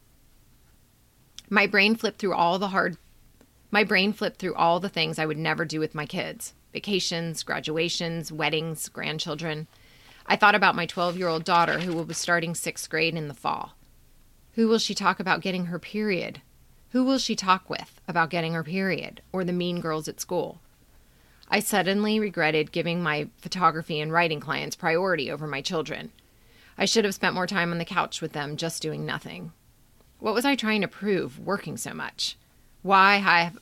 My 1.50 1.68
brain 1.68 1.96
flipped 1.96 2.20
through 2.20 2.36
all 2.36 2.58
the 2.58 2.70
hard 2.70 2.98
my 3.70 3.84
brain 3.84 4.14
flipped 4.14 4.40
through 4.40 4.56
all 4.56 4.80
the 4.80 4.90
things 4.90 5.20
I 5.20 5.26
would 5.26 5.38
never 5.38 5.66
do 5.66 5.80
with 5.80 5.96
my 5.96 6.06
kids. 6.06 6.54
Vacations, 6.74 7.44
graduations, 7.44 8.32
weddings, 8.32 8.88
grandchildren. 8.90 9.68
I 10.26 10.36
thought 10.36 10.56
about 10.56 10.76
my 10.76 10.86
12-year-old 10.86 11.44
daughter 11.44 11.80
who 11.80 11.94
will 11.94 12.06
be 12.06 12.14
starting 12.14 12.54
6th 12.54 12.90
grade 12.90 13.16
in 13.16 13.28
the 13.28 13.34
fall. 13.34 13.74
Who 14.54 14.68
will 14.68 14.80
she 14.80 14.94
talk 14.94 15.20
about 15.20 15.42
getting 15.42 15.66
her 15.66 15.80
period? 15.80 16.42
Who 16.92 17.04
will 17.04 17.18
she 17.18 17.36
talk 17.36 17.70
with 17.70 18.02
about 18.08 18.30
getting 18.30 18.54
her 18.54 18.64
period 18.64 19.22
or 19.32 19.44
the 19.44 19.54
mean 19.54 19.82
girls 19.82 20.08
at 20.08 20.20
school? 20.20 20.60
I 21.50 21.60
suddenly 21.60 22.20
regretted 22.20 22.72
giving 22.72 23.02
my 23.02 23.28
photography 23.38 24.00
and 24.00 24.12
writing 24.12 24.40
clients 24.40 24.76
priority 24.76 25.32
over 25.32 25.48
my 25.48 25.62
children. 25.62 26.12
I 26.78 26.86
should 26.86 27.06
have 27.06 27.16
spent 27.16 27.36
more 27.36 27.48
time 27.48 27.72
on 27.72 27.78
the 27.78 27.86
couch 27.86 28.22
with 28.22 28.34
them 28.34 28.58
just 28.58 28.82
doing 28.82 29.06
nothing. 29.06 29.52
What 30.20 30.34
was 30.34 30.46
I 30.46 30.56
trying 30.56 30.82
to 30.82 30.88
prove 30.88 31.40
working 31.40 31.78
so 31.78 31.94
much? 31.94 32.38
Why 32.82 33.18
have 33.18 33.58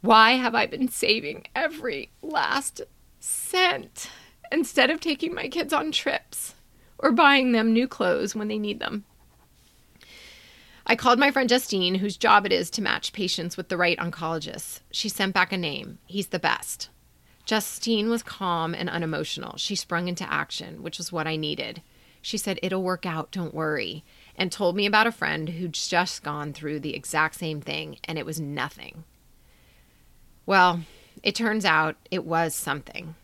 why 0.00 0.32
have 0.32 0.54
I 0.54 0.66
been 0.66 0.88
saving 0.88 1.44
every 1.54 2.10
last 2.22 2.82
cent 3.20 4.10
instead 4.50 4.90
of 4.90 5.00
taking 5.00 5.32
my 5.32 5.48
kids 5.48 5.72
on 5.72 5.92
trips 5.92 6.54
or 6.98 7.12
buying 7.12 7.52
them 7.52 7.72
new 7.72 7.86
clothes 7.86 8.34
when 8.34 8.48
they 8.48 8.58
need 8.58 8.80
them? 8.80 9.04
I 10.84 10.96
called 10.96 11.20
my 11.20 11.30
friend 11.30 11.48
Justine, 11.48 11.96
whose 11.96 12.16
job 12.16 12.44
it 12.44 12.52
is 12.52 12.68
to 12.70 12.82
match 12.82 13.12
patients 13.12 13.56
with 13.56 13.68
the 13.68 13.76
right 13.76 13.96
oncologists. 13.98 14.80
She 14.90 15.08
sent 15.08 15.32
back 15.32 15.52
a 15.52 15.56
name. 15.56 15.98
He's 16.06 16.26
the 16.28 16.40
best. 16.40 16.88
Justine 17.44 18.08
was 18.10 18.22
calm 18.22 18.74
and 18.74 18.90
unemotional. 18.90 19.56
She 19.56 19.76
sprung 19.76 20.08
into 20.08 20.30
action, 20.30 20.82
which 20.82 20.98
was 20.98 21.12
what 21.12 21.28
I 21.28 21.36
needed. 21.36 21.82
She 22.20 22.36
said, 22.36 22.58
It'll 22.62 22.82
work 22.82 23.06
out, 23.06 23.30
don't 23.30 23.54
worry, 23.54 24.04
and 24.36 24.50
told 24.50 24.76
me 24.76 24.86
about 24.86 25.06
a 25.06 25.12
friend 25.12 25.50
who'd 25.50 25.74
just 25.74 26.22
gone 26.22 26.52
through 26.52 26.80
the 26.80 26.94
exact 26.94 27.36
same 27.36 27.60
thing, 27.60 27.98
and 28.04 28.18
it 28.18 28.26
was 28.26 28.40
nothing. 28.40 29.04
Well, 30.46 30.80
it 31.22 31.34
turns 31.34 31.64
out 31.64 31.96
it 32.10 32.24
was 32.24 32.54
something. 32.54 33.14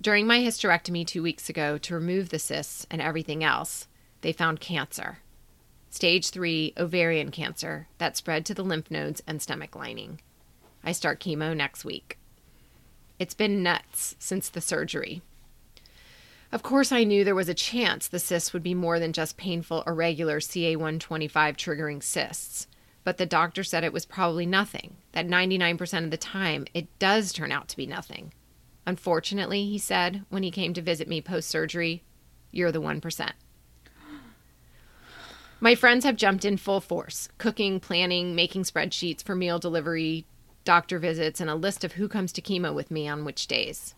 During 0.00 0.26
my 0.26 0.38
hysterectomy 0.38 1.06
two 1.06 1.22
weeks 1.22 1.48
ago 1.48 1.76
to 1.78 1.94
remove 1.94 2.28
the 2.28 2.38
cysts 2.38 2.86
and 2.90 3.02
everything 3.02 3.42
else, 3.42 3.88
they 4.20 4.32
found 4.32 4.60
cancer 4.60 5.18
stage 5.90 6.30
3 6.30 6.74
ovarian 6.76 7.30
cancer 7.30 7.88
that 7.98 8.16
spread 8.16 8.44
to 8.46 8.54
the 8.54 8.64
lymph 8.64 8.90
nodes 8.90 9.22
and 9.26 9.40
stomach 9.40 9.74
lining. 9.74 10.20
I 10.84 10.92
start 10.92 11.20
chemo 11.20 11.56
next 11.56 11.84
week. 11.84 12.18
It's 13.18 13.34
been 13.34 13.62
nuts 13.62 14.14
since 14.18 14.48
the 14.48 14.60
surgery. 14.60 15.22
Of 16.50 16.62
course, 16.62 16.92
I 16.92 17.04
knew 17.04 17.24
there 17.24 17.34
was 17.34 17.50
a 17.50 17.54
chance 17.54 18.08
the 18.08 18.18
cysts 18.18 18.54
would 18.54 18.62
be 18.62 18.74
more 18.74 18.98
than 18.98 19.12
just 19.12 19.36
painful, 19.36 19.82
irregular 19.86 20.40
CA125 20.40 21.30
triggering 21.30 22.02
cysts, 22.02 22.66
but 23.04 23.18
the 23.18 23.26
doctor 23.26 23.62
said 23.62 23.84
it 23.84 23.92
was 23.92 24.06
probably 24.06 24.46
nothing, 24.46 24.96
that 25.12 25.28
99% 25.28 26.04
of 26.04 26.10
the 26.10 26.16
time 26.16 26.66
it 26.72 26.86
does 26.98 27.34
turn 27.34 27.52
out 27.52 27.68
to 27.68 27.76
be 27.76 27.86
nothing. 27.86 28.32
Unfortunately, 28.86 29.66
he 29.66 29.76
said 29.76 30.24
when 30.30 30.42
he 30.42 30.50
came 30.50 30.72
to 30.72 30.80
visit 30.80 31.06
me 31.06 31.20
post 31.20 31.50
surgery, 31.50 32.02
you're 32.50 32.72
the 32.72 32.80
1%. 32.80 33.32
My 35.60 35.74
friends 35.74 36.04
have 36.04 36.16
jumped 36.16 36.46
in 36.46 36.56
full 36.56 36.80
force 36.80 37.28
cooking, 37.36 37.78
planning, 37.78 38.34
making 38.34 38.62
spreadsheets 38.62 39.22
for 39.22 39.34
meal 39.34 39.58
delivery, 39.58 40.24
doctor 40.64 40.98
visits, 40.98 41.42
and 41.42 41.50
a 41.50 41.54
list 41.54 41.84
of 41.84 41.92
who 41.92 42.08
comes 42.08 42.32
to 42.32 42.40
chemo 42.40 42.72
with 42.72 42.90
me 42.90 43.06
on 43.06 43.26
which 43.26 43.46
days. 43.48 43.94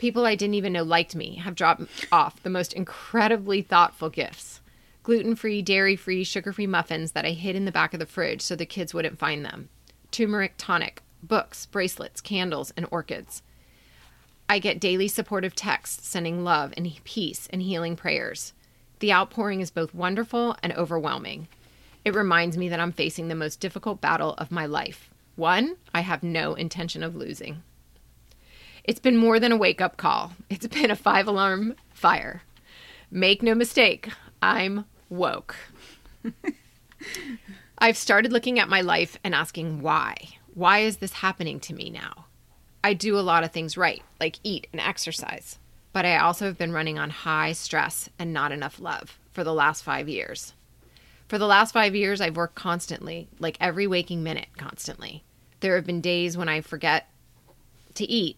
People 0.00 0.24
I 0.24 0.34
didn't 0.34 0.54
even 0.54 0.72
know 0.72 0.82
liked 0.82 1.14
me 1.14 1.34
have 1.44 1.54
dropped 1.54 1.82
off 2.10 2.42
the 2.42 2.48
most 2.48 2.72
incredibly 2.72 3.60
thoughtful 3.60 4.08
gifts 4.08 4.62
gluten 5.02 5.36
free, 5.36 5.60
dairy 5.60 5.94
free, 5.94 6.24
sugar 6.24 6.54
free 6.54 6.66
muffins 6.66 7.12
that 7.12 7.26
I 7.26 7.32
hid 7.32 7.54
in 7.54 7.66
the 7.66 7.70
back 7.70 7.92
of 7.92 8.00
the 8.00 8.06
fridge 8.06 8.40
so 8.40 8.56
the 8.56 8.64
kids 8.64 8.94
wouldn't 8.94 9.18
find 9.18 9.44
them, 9.44 9.68
turmeric 10.10 10.54
tonic 10.56 11.02
books, 11.22 11.66
bracelets, 11.66 12.22
candles, 12.22 12.72
and 12.78 12.86
orchids. 12.90 13.42
I 14.48 14.58
get 14.58 14.80
daily 14.80 15.06
supportive 15.06 15.54
texts 15.54 16.08
sending 16.08 16.44
love 16.44 16.72
and 16.78 16.90
peace 17.04 17.46
and 17.52 17.60
healing 17.60 17.94
prayers. 17.94 18.54
The 19.00 19.12
outpouring 19.12 19.60
is 19.60 19.70
both 19.70 19.92
wonderful 19.92 20.56
and 20.62 20.72
overwhelming. 20.72 21.46
It 22.06 22.14
reminds 22.14 22.56
me 22.56 22.70
that 22.70 22.80
I'm 22.80 22.92
facing 22.92 23.28
the 23.28 23.34
most 23.34 23.60
difficult 23.60 24.00
battle 24.00 24.32
of 24.38 24.50
my 24.50 24.64
life. 24.64 25.10
One 25.36 25.76
I 25.92 26.00
have 26.00 26.22
no 26.22 26.54
intention 26.54 27.02
of 27.02 27.14
losing. 27.14 27.62
It's 28.84 29.00
been 29.00 29.16
more 29.16 29.38
than 29.38 29.52
a 29.52 29.56
wake 29.56 29.80
up 29.80 29.96
call, 29.96 30.32
it's 30.48 30.66
been 30.68 30.90
a 30.90 30.96
five 30.96 31.26
alarm 31.26 31.74
fire. 31.90 32.42
Make 33.10 33.42
no 33.42 33.54
mistake, 33.54 34.08
I'm 34.40 34.84
woke. 35.08 35.56
I've 37.78 37.96
started 37.96 38.32
looking 38.32 38.58
at 38.58 38.68
my 38.68 38.82
life 38.82 39.18
and 39.24 39.34
asking 39.34 39.80
why. 39.80 40.16
Why 40.54 40.80
is 40.80 40.98
this 40.98 41.14
happening 41.14 41.60
to 41.60 41.74
me 41.74 41.90
now? 41.90 42.26
I 42.82 42.94
do 42.94 43.18
a 43.18 43.20
lot 43.20 43.44
of 43.44 43.52
things 43.52 43.76
right, 43.76 44.02
like 44.20 44.38
eat 44.42 44.66
and 44.72 44.80
exercise, 44.80 45.58
but 45.92 46.04
I 46.04 46.18
also 46.18 46.46
have 46.46 46.58
been 46.58 46.72
running 46.72 46.98
on 46.98 47.10
high 47.10 47.52
stress 47.52 48.08
and 48.18 48.32
not 48.32 48.52
enough 48.52 48.80
love 48.80 49.18
for 49.32 49.44
the 49.44 49.54
last 49.54 49.82
five 49.82 50.08
years. 50.08 50.54
For 51.28 51.38
the 51.38 51.46
last 51.46 51.72
five 51.72 51.94
years, 51.94 52.20
I've 52.20 52.36
worked 52.36 52.56
constantly, 52.56 53.28
like 53.38 53.56
every 53.60 53.86
waking 53.86 54.22
minute, 54.22 54.48
constantly. 54.56 55.22
There 55.60 55.76
have 55.76 55.86
been 55.86 56.00
days 56.00 56.36
when 56.36 56.48
I 56.48 56.60
forget 56.60 57.08
to 57.94 58.04
eat. 58.04 58.36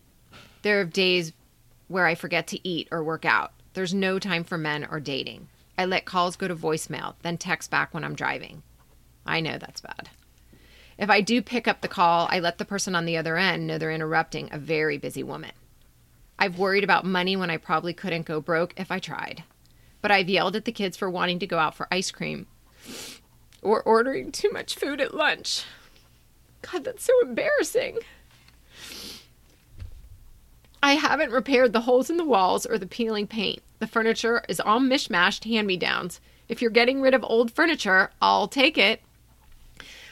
There 0.63 0.81
are 0.81 0.85
days 0.85 1.33
where 1.89 2.07
I 2.07 2.15
forget 2.15 2.47
to 2.49 2.69
eat 2.69 2.89
or 2.91 3.03
work 3.03 3.25
out. 3.25 3.53
There's 3.75 3.93
no 3.93 4.19
time 4.19 4.45
for 4.45 4.57
men 4.57 4.87
or 4.91 5.01
dating. 5.01 5.49
I 5.77 5.85
let 5.85 6.05
calls 6.05 6.37
go 6.37 6.49
to 6.49 6.55
voicemail, 6.55 7.15
then 7.23 7.39
text 7.39 7.71
back 7.71 7.93
when 7.93 8.05
I'm 8.05 8.15
driving. 8.15 8.63
I 9.27 9.41
know 9.41 9.59
that's 9.59 9.81
bad. 9.81 10.11
If 10.99 11.11
I 11.11 11.21
do 11.21 11.43
pick 11.43 11.67
up 11.67 11.81
the 11.81 11.89
call, 11.89 12.29
I 12.31 12.39
let 12.39 12.59
the 12.59 12.65
person 12.65 12.95
on 12.95 13.07
the 13.07 13.17
other 13.17 13.37
end 13.37 13.67
know 13.67 13.79
they're 13.79 13.91
interrupting 13.91 14.49
a 14.53 14.59
very 14.59 14.99
busy 14.99 15.23
woman. 15.23 15.53
I've 16.39 16.59
worried 16.59 16.85
about 16.85 17.05
money 17.05 17.37
when 17.37 17.51
I 17.51 17.57
probably 17.57 17.93
couldn't 17.93 18.27
go 18.27 18.41
broke 18.41 18.75
if 18.77 18.91
I 18.91 18.99
tried. 18.99 19.45
But 20.01 20.11
I've 20.11 20.29
yelled 20.29 20.57
at 20.57 20.65
the 20.65 20.73
kids 20.73 20.97
for 20.97 21.09
wanting 21.09 21.39
to 21.41 21.47
go 21.47 21.59
out 21.59 21.75
for 21.75 21.89
ice 21.91 22.11
cream 22.11 22.47
or 23.63 23.83
ordering 23.83 24.33
too 24.33 24.51
much 24.51 24.75
food 24.75 25.01
at 25.01 25.15
lunch. 25.15 25.65
God, 26.63 26.85
that's 26.85 27.05
so 27.05 27.13
embarrassing. 27.23 27.99
I 30.85 30.95
haven't 30.95 31.31
repaired 31.31 31.73
the 31.73 31.83
holes 31.83 32.11
in 32.11 32.17
the 32.17 32.25
walls 32.25 32.67
or 32.67 32.77
the 32.77 32.89
peeling 32.89 33.29
paint. 33.29 33.63
The 33.79 33.87
furniture 33.87 34.43
is 34.49 34.59
all 34.59 34.81
mishmashed 34.81 35.45
hand 35.45 35.69
me 35.69 35.77
downs. 35.77 36.21
If 36.49 36.61
you're 36.61 36.73
getting 36.73 37.01
rid 37.01 37.15
of 37.15 37.23
old 37.23 37.53
furniture, 37.53 38.11
I'll 38.21 38.49
take 38.49 38.77
it. 38.77 39.01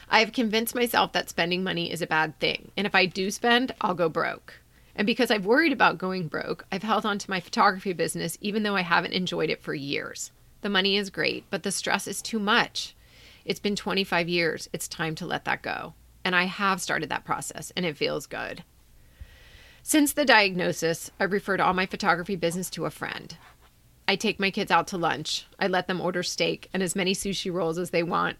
I 0.09 0.19
have 0.19 0.31
convinced 0.31 0.73
myself 0.73 1.11
that 1.11 1.29
spending 1.29 1.61
money 1.61 1.91
is 1.91 2.01
a 2.01 2.07
bad 2.07 2.39
thing. 2.39 2.71
And 2.77 2.87
if 2.87 2.95
I 2.95 3.05
do 3.05 3.31
spend, 3.31 3.75
I'll 3.81 3.93
go 3.93 4.07
broke. 4.07 4.61
And 4.95 5.05
because 5.05 5.29
I've 5.29 5.45
worried 5.45 5.73
about 5.73 5.97
going 5.97 6.29
broke, 6.29 6.65
I've 6.71 6.83
held 6.83 7.05
on 7.05 7.17
to 7.17 7.29
my 7.29 7.41
photography 7.41 7.91
business 7.91 8.37
even 8.39 8.63
though 8.63 8.75
I 8.77 8.81
haven't 8.81 9.13
enjoyed 9.13 9.49
it 9.49 9.61
for 9.61 9.73
years. 9.73 10.31
The 10.61 10.69
money 10.69 10.95
is 10.95 11.09
great, 11.09 11.43
but 11.49 11.63
the 11.63 11.71
stress 11.71 12.07
is 12.07 12.21
too 12.21 12.39
much. 12.39 12.95
It's 13.43 13.59
been 13.59 13.75
25 13.75 14.29
years. 14.29 14.69
It's 14.71 14.87
time 14.87 15.15
to 15.15 15.25
let 15.25 15.43
that 15.45 15.63
go. 15.63 15.95
And 16.23 16.33
I 16.33 16.45
have 16.45 16.81
started 16.81 17.09
that 17.09 17.25
process, 17.25 17.73
and 17.75 17.85
it 17.85 17.97
feels 17.97 18.25
good. 18.25 18.63
Since 19.83 20.13
the 20.13 20.25
diagnosis, 20.25 21.09
I've 21.19 21.31
referred 21.31 21.59
all 21.59 21.73
my 21.73 21.87
photography 21.87 22.35
business 22.35 22.69
to 22.71 22.85
a 22.85 22.91
friend. 22.91 23.35
I 24.07 24.15
take 24.15 24.39
my 24.39 24.51
kids 24.51 24.69
out 24.69 24.87
to 24.87 24.97
lunch. 24.97 25.47
I 25.59 25.67
let 25.67 25.87
them 25.87 25.99
order 25.99 26.21
steak 26.21 26.69
and 26.73 26.83
as 26.83 26.95
many 26.95 27.15
sushi 27.15 27.51
rolls 27.51 27.77
as 27.77 27.89
they 27.89 28.03
want. 28.03 28.37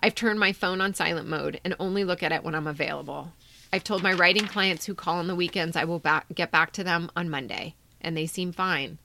I've 0.00 0.16
turned 0.16 0.40
my 0.40 0.52
phone 0.52 0.80
on 0.80 0.94
silent 0.94 1.28
mode 1.28 1.60
and 1.64 1.76
only 1.78 2.02
look 2.02 2.22
at 2.22 2.32
it 2.32 2.42
when 2.42 2.56
I'm 2.56 2.66
available. 2.66 3.32
I've 3.72 3.84
told 3.84 4.02
my 4.02 4.12
writing 4.12 4.46
clients 4.46 4.84
who 4.86 4.94
call 4.94 5.18
on 5.18 5.28
the 5.28 5.36
weekends 5.36 5.76
I 5.76 5.84
will 5.84 6.00
back, 6.00 6.26
get 6.34 6.50
back 6.50 6.72
to 6.72 6.84
them 6.84 7.10
on 7.14 7.30
Monday, 7.30 7.76
and 8.00 8.16
they 8.16 8.26
seem 8.26 8.52
fine. 8.52 8.98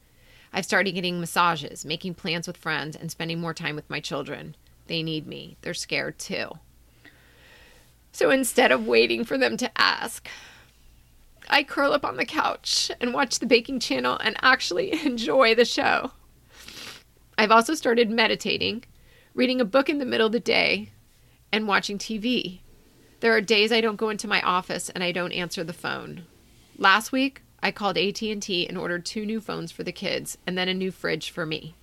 I've 0.52 0.66
started 0.66 0.94
getting 0.94 1.20
massages, 1.20 1.86
making 1.86 2.16
plans 2.16 2.48
with 2.48 2.58
friends, 2.58 2.96
and 2.96 3.12
spending 3.12 3.40
more 3.40 3.54
time 3.54 3.76
with 3.76 3.90
my 3.90 4.00
children. 4.00 4.56
They 4.88 5.04
need 5.04 5.28
me. 5.28 5.58
They're 5.62 5.76
scared 5.76 6.18
too. 6.18 6.58
So 8.12 8.32
instead 8.32 8.72
of 8.72 8.88
waiting 8.88 9.24
for 9.24 9.38
them 9.38 9.58
to 9.58 9.72
ask, 9.80 10.28
I 11.49 11.63
curl 11.63 11.93
up 11.93 12.05
on 12.05 12.17
the 12.17 12.25
couch 12.25 12.91
and 12.99 13.13
watch 13.13 13.39
the 13.39 13.45
baking 13.45 13.79
channel 13.79 14.17
and 14.17 14.36
actually 14.41 14.91
enjoy 15.05 15.55
the 15.55 15.65
show. 15.65 16.12
I've 17.38 17.51
also 17.51 17.73
started 17.73 18.10
meditating, 18.10 18.83
reading 19.33 19.62
a 19.62 19.65
book 19.65 19.89
in 19.89 19.99
the 19.99 20.05
middle 20.05 20.27
of 20.27 20.33
the 20.33 20.39
day, 20.39 20.91
and 21.51 21.67
watching 21.67 21.97
TV. 21.97 22.60
There 23.19 23.33
are 23.33 23.41
days 23.41 23.71
I 23.71 23.81
don't 23.81 23.95
go 23.95 24.10
into 24.10 24.27
my 24.27 24.41
office 24.41 24.89
and 24.89 25.03
I 25.03 25.12
don't 25.12 25.31
answer 25.31 25.63
the 25.63 25.73
phone. 25.73 26.25
Last 26.77 27.12
week, 27.12 27.41
I 27.62 27.71
called 27.71 27.97
AT&T 27.97 28.67
and 28.67 28.77
ordered 28.77 29.05
two 29.05 29.25
new 29.25 29.39
phones 29.41 29.71
for 29.71 29.83
the 29.83 29.91
kids 29.91 30.38
and 30.45 30.57
then 30.57 30.67
a 30.67 30.73
new 30.73 30.91
fridge 30.91 31.31
for 31.31 31.45
me. 31.45 31.75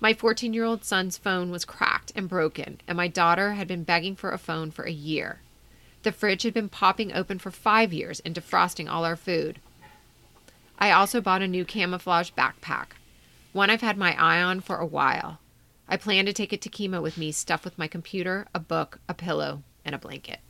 My 0.00 0.12
14-year-old 0.12 0.84
son's 0.84 1.16
phone 1.16 1.50
was 1.50 1.64
cracked 1.64 2.12
and 2.14 2.28
broken, 2.28 2.80
and 2.86 2.96
my 2.96 3.08
daughter 3.08 3.54
had 3.54 3.66
been 3.66 3.84
begging 3.84 4.16
for 4.16 4.32
a 4.32 4.38
phone 4.38 4.70
for 4.70 4.84
a 4.84 4.92
year. 4.92 5.40
The 6.04 6.12
fridge 6.12 6.42
had 6.42 6.52
been 6.52 6.68
popping 6.68 7.14
open 7.14 7.38
for 7.38 7.50
5 7.50 7.92
years 7.92 8.20
and 8.20 8.34
defrosting 8.34 8.90
all 8.90 9.06
our 9.06 9.16
food. 9.16 9.58
I 10.78 10.90
also 10.90 11.22
bought 11.22 11.40
a 11.40 11.48
new 11.48 11.64
camouflage 11.64 12.30
backpack, 12.32 12.88
one 13.52 13.70
I've 13.70 13.80
had 13.80 13.96
my 13.96 14.14
eye 14.22 14.42
on 14.42 14.60
for 14.60 14.76
a 14.76 14.86
while. 14.86 15.38
I 15.88 15.96
plan 15.96 16.26
to 16.26 16.32
take 16.34 16.52
it 16.52 16.60
to 16.62 16.68
chemo 16.68 17.00
with 17.00 17.16
me, 17.16 17.32
stuffed 17.32 17.64
with 17.64 17.78
my 17.78 17.88
computer, 17.88 18.46
a 18.54 18.60
book, 18.60 18.98
a 19.08 19.14
pillow, 19.14 19.62
and 19.82 19.94
a 19.94 19.98
blanket. 19.98 20.40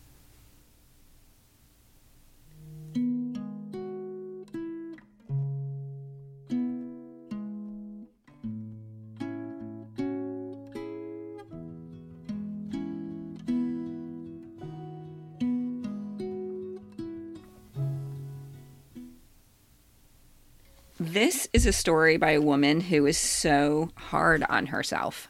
This 21.15 21.47
is 21.53 21.65
a 21.65 21.73
story 21.73 22.17
by 22.17 22.33
a 22.33 22.41
woman 22.41 22.81
who 22.81 23.07
is 23.07 23.17
so 23.17 23.91
hard 23.95 24.43
on 24.49 24.67
herself 24.67 25.29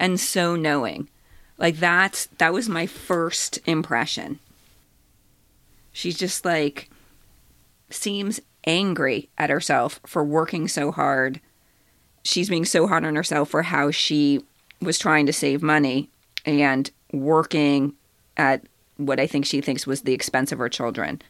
and 0.00 0.18
so 0.18 0.56
knowing. 0.56 1.10
Like 1.58 1.76
that's 1.76 2.28
that 2.38 2.54
was 2.54 2.66
my 2.66 2.86
first 2.86 3.58
impression. 3.66 4.38
She's 5.92 6.16
just 6.16 6.46
like 6.46 6.88
seems 7.90 8.40
angry 8.66 9.28
at 9.36 9.50
herself 9.50 10.00
for 10.06 10.24
working 10.24 10.66
so 10.66 10.90
hard. 10.90 11.42
She's 12.24 12.48
being 12.48 12.64
so 12.64 12.86
hard 12.86 13.04
on 13.04 13.14
herself 13.14 13.50
for 13.50 13.64
how 13.64 13.90
she 13.90 14.42
was 14.80 14.98
trying 14.98 15.26
to 15.26 15.32
save 15.34 15.62
money 15.62 16.08
and 16.46 16.90
working 17.12 17.92
at 18.38 18.64
what 18.96 19.20
I 19.20 19.26
think 19.26 19.44
she 19.44 19.60
thinks 19.60 19.86
was 19.86 20.00
the 20.00 20.14
expense 20.14 20.52
of 20.52 20.58
her 20.58 20.70
children 20.70 21.20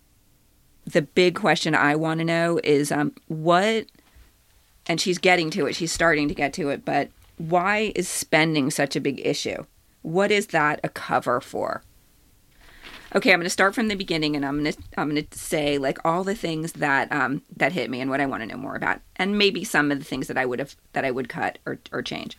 the 0.84 1.02
big 1.02 1.36
question 1.36 1.74
I 1.74 1.96
want 1.96 2.18
to 2.18 2.24
know 2.24 2.60
is 2.62 2.90
um, 2.90 3.14
what, 3.28 3.86
and 4.86 5.00
she's 5.00 5.18
getting 5.18 5.50
to 5.50 5.66
it, 5.66 5.76
she's 5.76 5.92
starting 5.92 6.28
to 6.28 6.34
get 6.34 6.52
to 6.54 6.70
it, 6.70 6.84
but 6.84 7.10
why 7.38 7.92
is 7.94 8.08
spending 8.08 8.70
such 8.70 8.96
a 8.96 9.00
big 9.00 9.24
issue? 9.24 9.64
What 10.02 10.30
is 10.30 10.48
that 10.48 10.80
a 10.82 10.88
cover 10.88 11.40
for? 11.40 11.82
Okay, 13.14 13.32
I'm 13.32 13.40
going 13.40 13.44
to 13.44 13.50
start 13.50 13.74
from 13.74 13.88
the 13.88 13.94
beginning, 13.94 14.36
and 14.36 14.44
I'm 14.44 14.62
going 14.62 14.72
to 14.72 14.82
I'm 14.96 15.10
going 15.10 15.26
to 15.26 15.38
say 15.38 15.76
like 15.76 15.98
all 16.04 16.24
the 16.24 16.34
things 16.34 16.72
that 16.72 17.12
um, 17.12 17.42
that 17.56 17.72
hit 17.72 17.90
me 17.90 18.00
and 18.00 18.10
what 18.10 18.22
I 18.22 18.26
want 18.26 18.42
to 18.42 18.46
know 18.46 18.56
more 18.56 18.74
about, 18.74 19.00
and 19.16 19.36
maybe 19.36 19.64
some 19.64 19.92
of 19.92 19.98
the 19.98 20.04
things 20.04 20.28
that 20.28 20.38
I 20.38 20.46
would 20.46 20.58
have 20.58 20.76
that 20.94 21.04
I 21.04 21.10
would 21.10 21.28
cut 21.28 21.58
or 21.66 21.78
or 21.92 22.00
change. 22.00 22.38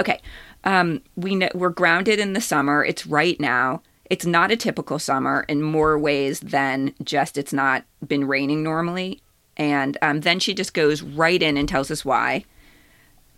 Okay, 0.00 0.20
um, 0.64 1.02
we 1.16 1.34
know, 1.34 1.50
we're 1.54 1.68
grounded 1.68 2.18
in 2.18 2.32
the 2.32 2.40
summer. 2.40 2.82
It's 2.82 3.06
right 3.06 3.38
now 3.38 3.82
it's 4.10 4.26
not 4.26 4.50
a 4.50 4.56
typical 4.56 4.98
summer 4.98 5.44
in 5.48 5.62
more 5.62 5.98
ways 5.98 6.40
than 6.40 6.94
just 7.02 7.36
it's 7.36 7.52
not 7.52 7.84
been 8.06 8.26
raining 8.26 8.62
normally. 8.62 9.22
And 9.56 9.96
um, 10.02 10.20
then 10.20 10.38
she 10.38 10.54
just 10.54 10.74
goes 10.74 11.02
right 11.02 11.42
in 11.42 11.56
and 11.56 11.68
tells 11.68 11.90
us 11.90 12.04
why. 12.04 12.44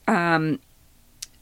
Um, 0.06 0.58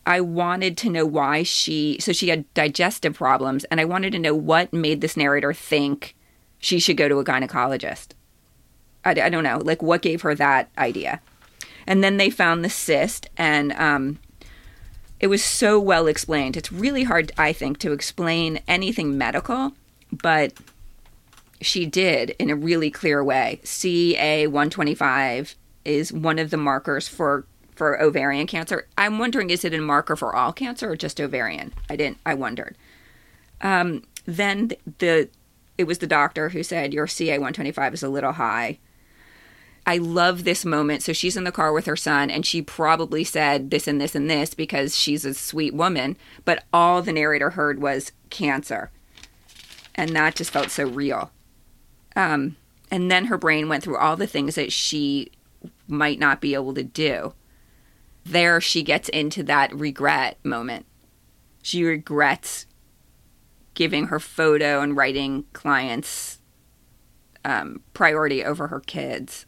I 0.06 0.20
wanted 0.20 0.76
to 0.78 0.90
know 0.90 1.04
why 1.04 1.42
she, 1.42 1.96
so 1.98 2.12
she 2.12 2.28
had 2.28 2.52
digestive 2.54 3.14
problems, 3.14 3.64
and 3.64 3.80
I 3.80 3.84
wanted 3.84 4.12
to 4.12 4.18
know 4.18 4.34
what 4.34 4.72
made 4.72 5.00
this 5.00 5.16
narrator 5.16 5.52
think 5.52 6.14
she 6.58 6.78
should 6.78 6.96
go 6.96 7.08
to 7.08 7.18
a 7.18 7.24
gynecologist. 7.24 8.08
I, 9.04 9.10
I 9.10 9.28
don't 9.28 9.44
know, 9.44 9.58
like 9.58 9.82
what 9.82 10.02
gave 10.02 10.22
her 10.22 10.34
that 10.36 10.70
idea. 10.78 11.20
And 11.88 12.04
then 12.04 12.18
they 12.18 12.30
found 12.30 12.64
the 12.64 12.70
cyst, 12.70 13.28
and 13.36 13.72
um, 13.72 14.18
it 15.20 15.28
was 15.28 15.42
so 15.42 15.80
well 15.80 16.06
explained. 16.06 16.56
It's 16.56 16.72
really 16.72 17.04
hard, 17.04 17.32
I 17.38 17.52
think, 17.52 17.78
to 17.78 17.92
explain 17.92 18.60
anything 18.68 19.16
medical, 19.16 19.72
but 20.12 20.52
she 21.60 21.86
did 21.86 22.30
in 22.38 22.50
a 22.50 22.56
really 22.56 22.90
clear 22.90 23.24
way. 23.24 23.60
CA125 23.64 25.54
is 25.84 26.12
one 26.12 26.38
of 26.38 26.50
the 26.50 26.56
markers 26.56 27.08
for 27.08 27.46
for 27.74 28.00
ovarian 28.00 28.46
cancer. 28.46 28.88
I'm 28.96 29.18
wondering, 29.18 29.50
is 29.50 29.62
it 29.62 29.74
a 29.74 29.80
marker 29.80 30.16
for 30.16 30.34
all 30.34 30.50
cancer 30.50 30.90
or 30.92 30.96
just 30.96 31.20
ovarian? 31.20 31.74
I 31.90 31.96
didn't. 31.96 32.18
I 32.24 32.32
wondered. 32.32 32.74
Um, 33.60 34.04
then 34.24 34.72
the 34.98 35.28
it 35.78 35.84
was 35.84 35.98
the 35.98 36.06
doctor 36.06 36.50
who 36.50 36.62
said, 36.62 36.94
Your 36.94 37.06
CA 37.06 37.34
125 37.34 37.94
is 37.94 38.02
a 38.02 38.08
little 38.08 38.32
high. 38.32 38.78
I 39.86 39.98
love 39.98 40.42
this 40.42 40.64
moment. 40.64 41.02
So 41.04 41.12
she's 41.12 41.36
in 41.36 41.44
the 41.44 41.52
car 41.52 41.72
with 41.72 41.86
her 41.86 41.96
son, 41.96 42.28
and 42.28 42.44
she 42.44 42.60
probably 42.60 43.22
said 43.22 43.70
this 43.70 43.86
and 43.86 44.00
this 44.00 44.16
and 44.16 44.28
this 44.28 44.52
because 44.52 44.98
she's 44.98 45.24
a 45.24 45.32
sweet 45.32 45.72
woman. 45.72 46.16
But 46.44 46.64
all 46.72 47.02
the 47.02 47.12
narrator 47.12 47.50
heard 47.50 47.80
was 47.80 48.10
cancer. 48.28 48.90
And 49.94 50.10
that 50.10 50.34
just 50.34 50.50
felt 50.50 50.70
so 50.70 50.84
real. 50.84 51.30
Um, 52.16 52.56
and 52.90 53.10
then 53.10 53.26
her 53.26 53.38
brain 53.38 53.68
went 53.68 53.84
through 53.84 53.98
all 53.98 54.16
the 54.16 54.26
things 54.26 54.56
that 54.56 54.72
she 54.72 55.30
might 55.86 56.18
not 56.18 56.40
be 56.40 56.54
able 56.54 56.74
to 56.74 56.82
do. 56.82 57.34
There, 58.24 58.60
she 58.60 58.82
gets 58.82 59.08
into 59.10 59.44
that 59.44 59.72
regret 59.72 60.38
moment. 60.44 60.86
She 61.62 61.84
regrets 61.84 62.66
giving 63.74 64.06
her 64.06 64.18
photo 64.18 64.80
and 64.80 64.96
writing 64.96 65.44
clients 65.52 66.40
um, 67.44 67.82
priority 67.94 68.44
over 68.44 68.66
her 68.68 68.80
kids 68.80 69.46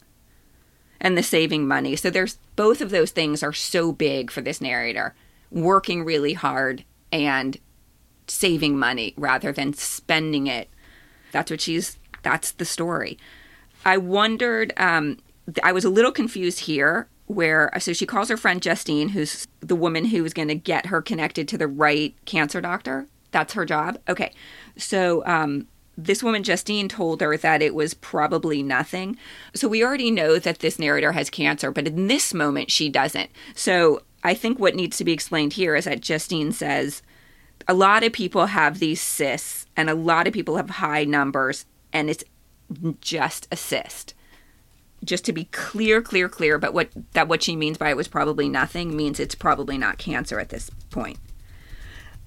and 1.01 1.17
the 1.17 1.23
saving 1.23 1.67
money. 1.67 1.95
So 1.95 2.09
there's 2.09 2.37
both 2.55 2.81
of 2.81 2.89
those 2.89 3.11
things 3.11 3.43
are 3.43 3.53
so 3.53 3.91
big 3.91 4.31
for 4.31 4.41
this 4.41 4.61
narrator 4.61 5.15
working 5.51 6.03
really 6.03 6.33
hard 6.33 6.83
and 7.11 7.57
saving 8.27 8.77
money 8.77 9.13
rather 9.17 9.51
than 9.51 9.73
spending 9.73 10.47
it. 10.47 10.69
That's 11.31 11.49
what 11.49 11.61
she's, 11.61 11.97
that's 12.21 12.51
the 12.51 12.65
story. 12.65 13.17
I 13.85 13.97
wondered, 13.97 14.73
um, 14.77 15.17
I 15.63 15.71
was 15.71 15.85
a 15.85 15.89
little 15.89 16.11
confused 16.11 16.61
here 16.61 17.07
where, 17.27 17.71
so 17.79 17.93
she 17.93 18.05
calls 18.05 18.29
her 18.29 18.37
friend 18.37 18.61
Justine, 18.61 19.09
who's 19.09 19.47
the 19.61 19.75
woman 19.75 20.05
who 20.05 20.25
is 20.25 20.33
going 20.33 20.47
to 20.47 20.55
get 20.55 20.87
her 20.87 21.01
connected 21.01 21.47
to 21.47 21.57
the 21.57 21.67
right 21.67 22.13
cancer 22.25 22.61
doctor. 22.61 23.07
That's 23.31 23.53
her 23.53 23.65
job. 23.65 23.99
Okay. 24.07 24.33
So, 24.77 25.23
um, 25.25 25.67
this 26.03 26.23
woman, 26.23 26.43
Justine, 26.43 26.87
told 26.87 27.21
her 27.21 27.35
that 27.37 27.61
it 27.61 27.75
was 27.75 27.93
probably 27.93 28.63
nothing. 28.63 29.17
So 29.53 29.67
we 29.67 29.83
already 29.83 30.11
know 30.11 30.39
that 30.39 30.59
this 30.59 30.79
narrator 30.79 31.11
has 31.11 31.29
cancer, 31.29 31.71
but 31.71 31.87
in 31.87 32.07
this 32.07 32.33
moment, 32.33 32.71
she 32.71 32.89
doesn't. 32.89 33.29
So 33.53 34.01
I 34.23 34.33
think 34.33 34.59
what 34.59 34.75
needs 34.75 34.97
to 34.97 35.03
be 35.03 35.11
explained 35.11 35.53
here 35.53 35.75
is 35.75 35.85
that 35.85 36.01
Justine 36.01 36.51
says 36.51 37.01
a 37.67 37.73
lot 37.73 38.03
of 38.03 38.13
people 38.13 38.47
have 38.47 38.79
these 38.79 39.01
cysts, 39.01 39.67
and 39.75 39.89
a 39.89 39.95
lot 39.95 40.27
of 40.27 40.33
people 40.33 40.57
have 40.57 40.69
high 40.69 41.03
numbers, 41.03 41.65
and 41.93 42.09
it's 42.09 42.23
just 43.01 43.47
a 43.51 43.55
cyst. 43.55 44.13
Just 45.03 45.25
to 45.25 45.33
be 45.33 45.45
clear, 45.45 46.01
clear, 46.01 46.27
clear, 46.27 46.57
but 46.57 46.73
what 46.73 46.89
that 47.13 47.27
what 47.27 47.43
she 47.43 47.55
means 47.55 47.77
by 47.77 47.89
it 47.89 47.97
was 47.97 48.07
probably 48.07 48.49
nothing 48.49 48.97
means 48.97 49.19
it's 49.19 49.35
probably 49.35 49.77
not 49.77 49.97
cancer 49.97 50.39
at 50.39 50.49
this 50.49 50.69
point. 50.89 51.19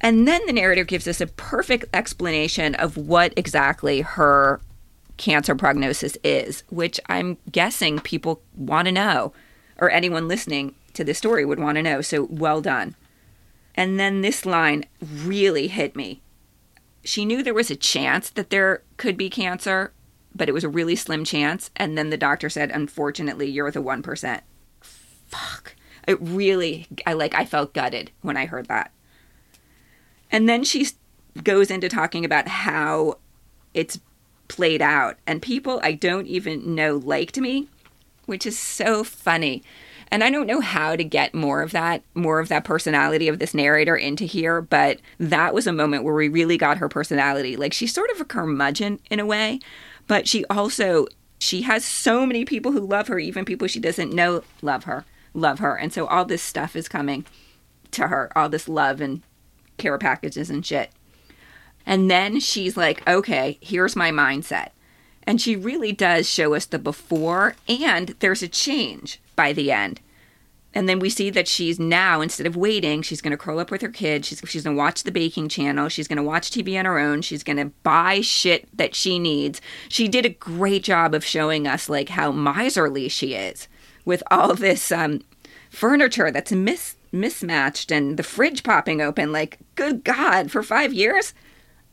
And 0.03 0.27
then 0.27 0.45
the 0.45 0.53
narrator 0.53 0.83
gives 0.83 1.07
us 1.07 1.21
a 1.21 1.27
perfect 1.27 1.85
explanation 1.93 2.75
of 2.75 2.97
what 2.97 3.33
exactly 3.37 4.01
her 4.01 4.59
cancer 5.15 5.55
prognosis 5.55 6.17
is, 6.25 6.63
which 6.69 6.99
I'm 7.07 7.37
guessing 7.49 7.99
people 7.99 8.41
want 8.53 8.87
to 8.87 8.91
know, 8.91 9.31
or 9.77 9.89
anyone 9.89 10.27
listening 10.27 10.75
to 10.93 11.05
this 11.05 11.17
story 11.17 11.45
would 11.45 11.59
want 11.59 11.77
to 11.77 11.81
know. 11.81 12.01
So 12.01 12.27
well 12.29 12.61
done. 12.61 12.95
And 13.75 13.97
then 13.97 14.21
this 14.21 14.45
line 14.45 14.83
really 15.01 15.67
hit 15.67 15.95
me. 15.95 16.21
She 17.05 17.23
knew 17.23 17.41
there 17.41 17.53
was 17.53 17.71
a 17.71 17.75
chance 17.75 18.29
that 18.31 18.49
there 18.49 18.83
could 18.97 19.17
be 19.17 19.29
cancer, 19.29 19.93
but 20.35 20.49
it 20.49 20.53
was 20.53 20.65
a 20.65 20.69
really 20.69 20.97
slim 20.97 21.23
chance. 21.23 21.71
And 21.77 21.97
then 21.97 22.09
the 22.09 22.17
doctor 22.17 22.49
said, 22.49 22.71
unfortunately, 22.71 23.49
you're 23.49 23.71
the 23.71 23.81
1%. 23.81 24.41
Fuck. 24.81 25.75
It 26.07 26.21
really, 26.21 26.87
I 27.05 27.13
like, 27.13 27.33
I 27.33 27.45
felt 27.45 27.73
gutted 27.73 28.11
when 28.21 28.35
I 28.35 28.45
heard 28.45 28.67
that. 28.67 28.91
And 30.33 30.49
then 30.49 30.63
she 30.63 30.87
goes 31.43 31.71
into 31.71 31.87
talking 31.87 32.25
about 32.25 32.47
how 32.47 33.19
it's 33.73 33.99
played 34.47 34.81
out. 34.81 35.17
And 35.25 35.41
people 35.41 35.79
I 35.83 35.93
don't 35.93 36.27
even 36.27 36.75
know 36.75 36.97
liked 36.97 37.39
me, 37.39 37.69
which 38.25 38.45
is 38.45 38.57
so 38.57 39.03
funny. 39.03 39.63
And 40.11 40.23
I 40.23 40.29
don't 40.29 40.47
know 40.47 40.59
how 40.59 40.95
to 40.95 41.03
get 41.03 41.33
more 41.33 41.61
of 41.61 41.71
that, 41.71 42.03
more 42.13 42.39
of 42.39 42.49
that 42.49 42.65
personality 42.65 43.27
of 43.27 43.39
this 43.39 43.53
narrator 43.53 43.95
into 43.95 44.25
here, 44.25 44.61
but 44.61 44.99
that 45.19 45.53
was 45.53 45.65
a 45.65 45.73
moment 45.73 46.03
where 46.03 46.13
we 46.13 46.27
really 46.27 46.57
got 46.57 46.77
her 46.77 46.89
personality. 46.89 47.55
Like 47.55 47.73
she's 47.73 47.93
sort 47.93 48.11
of 48.11 48.19
a 48.19 48.25
curmudgeon 48.25 48.99
in 49.09 49.19
a 49.19 49.25
way, 49.25 49.59
but 50.07 50.27
she 50.27 50.45
also 50.45 51.07
she 51.39 51.63
has 51.63 51.83
so 51.83 52.25
many 52.25 52.45
people 52.45 52.71
who 52.71 52.79
love 52.79 53.07
her, 53.07 53.19
even 53.19 53.45
people 53.45 53.67
she 53.67 53.79
doesn't 53.79 54.13
know 54.13 54.43
love 54.61 54.85
her, 54.85 55.05
love 55.33 55.59
her. 55.59 55.75
And 55.75 55.93
so 55.93 56.07
all 56.07 56.25
this 56.25 56.41
stuff 56.41 56.75
is 56.75 56.87
coming 56.87 57.25
to 57.91 58.07
her, 58.07 58.31
all 58.35 58.49
this 58.49 58.69
love 58.69 59.01
and 59.01 59.21
care 59.77 59.97
packages 59.97 60.49
and 60.49 60.65
shit. 60.65 60.91
And 61.85 62.09
then 62.09 62.39
she's 62.39 62.77
like, 62.77 63.07
okay, 63.07 63.57
here's 63.61 63.95
my 63.95 64.11
mindset. 64.11 64.69
And 65.23 65.41
she 65.41 65.55
really 65.55 65.91
does 65.91 66.29
show 66.29 66.53
us 66.53 66.65
the 66.65 66.79
before, 66.79 67.55
and 67.67 68.15
there's 68.19 68.43
a 68.43 68.47
change 68.47 69.21
by 69.35 69.53
the 69.53 69.71
end. 69.71 70.01
And 70.73 70.89
then 70.89 70.99
we 70.99 71.09
see 71.09 71.29
that 71.29 71.47
she's 71.47 71.79
now, 71.79 72.19
instead 72.19 72.47
of 72.47 72.55
waiting, 72.55 73.03
she's 73.03 73.21
going 73.21 73.31
to 73.31 73.37
curl 73.37 73.59
up 73.59 73.69
with 73.69 73.81
her 73.81 73.89
kid. 73.89 74.25
She's, 74.25 74.41
she's 74.47 74.63
going 74.63 74.75
to 74.75 74.81
watch 74.81 75.03
the 75.03 75.11
baking 75.11 75.49
channel. 75.49 75.87
She's 75.87 76.07
going 76.07 76.17
to 76.17 76.23
watch 76.23 76.49
TV 76.49 76.77
on 76.79 76.85
her 76.85 76.97
own. 76.97 77.21
She's 77.21 77.43
going 77.43 77.57
to 77.57 77.71
buy 77.83 78.21
shit 78.21 78.67
that 78.75 78.95
she 78.95 79.19
needs. 79.19 79.61
She 79.87 80.07
did 80.07 80.25
a 80.25 80.29
great 80.29 80.83
job 80.83 81.13
of 81.13 81.23
showing 81.23 81.67
us, 81.67 81.89
like, 81.89 82.09
how 82.09 82.31
miserly 82.31 83.07
she 83.07 83.35
is 83.35 83.67
with 84.03 84.23
all 84.31 84.55
this 84.55 84.91
um, 84.91 85.21
furniture 85.69 86.31
that's 86.31 86.51
mis- 86.51 86.95
mismatched 87.13 87.91
and 87.91 88.17
the 88.17 88.23
fridge 88.23 88.63
popping 88.63 89.01
open. 89.01 89.31
Like, 89.31 89.59
good 89.75 90.03
God, 90.03 90.51
for 90.51 90.63
five 90.63 90.91
years? 90.91 91.33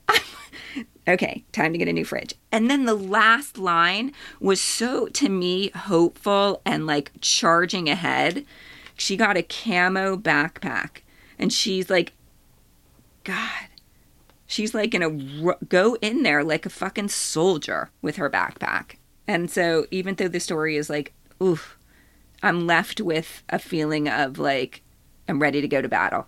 okay, 1.09 1.45
time 1.53 1.73
to 1.73 1.79
get 1.79 1.89
a 1.89 1.93
new 1.93 2.05
fridge. 2.05 2.35
And 2.51 2.71
then 2.71 2.85
the 2.87 2.95
last 2.95 3.59
line 3.59 4.13
was 4.41 4.61
so, 4.61 5.07
to 5.07 5.29
me, 5.29 5.71
hopeful 5.71 6.63
and 6.65 6.87
like 6.87 7.13
charging 7.21 7.89
ahead. 7.89 8.45
She 8.97 9.17
got 9.17 9.37
a 9.37 9.43
camo 9.43 10.17
backpack 10.17 11.03
and 11.39 11.53
she's 11.53 11.89
like, 11.89 12.13
God, 13.25 13.69
she's 14.47 14.75
like 14.75 14.91
gonna 14.91 15.55
go 15.69 15.97
in 15.97 16.23
there 16.23 16.43
like 16.43 16.67
a 16.67 16.71
fucking 16.71 17.09
soldier 17.09 17.91
with 18.03 18.17
her 18.17 18.31
backpack. 18.31 18.97
And 19.27 19.51
so, 19.51 19.87
even 19.91 20.17
though 20.17 20.29
the 20.29 20.41
story 20.41 20.77
is 20.77 20.91
like, 20.91 21.13
oof, 21.43 21.79
I'm 22.43 22.67
left 22.67 23.01
with 23.01 23.43
a 23.49 23.59
feeling 23.59 24.09
of 24.09 24.39
like, 24.39 24.83
I'm 25.31 25.41
ready 25.41 25.61
to 25.61 25.69
go 25.69 25.81
to 25.81 25.89
battle. 25.89 26.27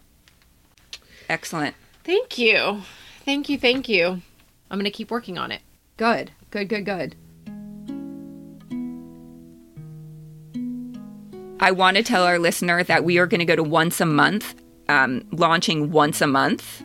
Excellent. 1.29 1.75
Thank 2.05 2.39
you. 2.39 2.83
Thank 3.25 3.49
you. 3.49 3.59
Thank 3.59 3.89
you. 3.89 4.23
I'm 4.71 4.79
going 4.79 4.85
to 4.85 4.91
keep 4.91 5.11
working 5.11 5.39
on 5.39 5.51
it. 5.51 5.61
Good. 5.97 6.31
Good, 6.51 6.69
good, 6.69 6.85
good. 6.85 7.17
I 11.61 11.73
want 11.73 11.97
to 11.97 12.03
tell 12.03 12.25
our 12.25 12.39
listener 12.39 12.83
that 12.85 13.05
we 13.05 13.19
are 13.19 13.27
going 13.27 13.41
to 13.41 13.45
go 13.45 13.57
to 13.57 13.63
once 13.63 14.01
a 14.01 14.07
month, 14.07 14.55
um, 14.89 15.27
launching 15.33 15.91
once 15.91 16.21
a 16.21 16.27
month, 16.27 16.85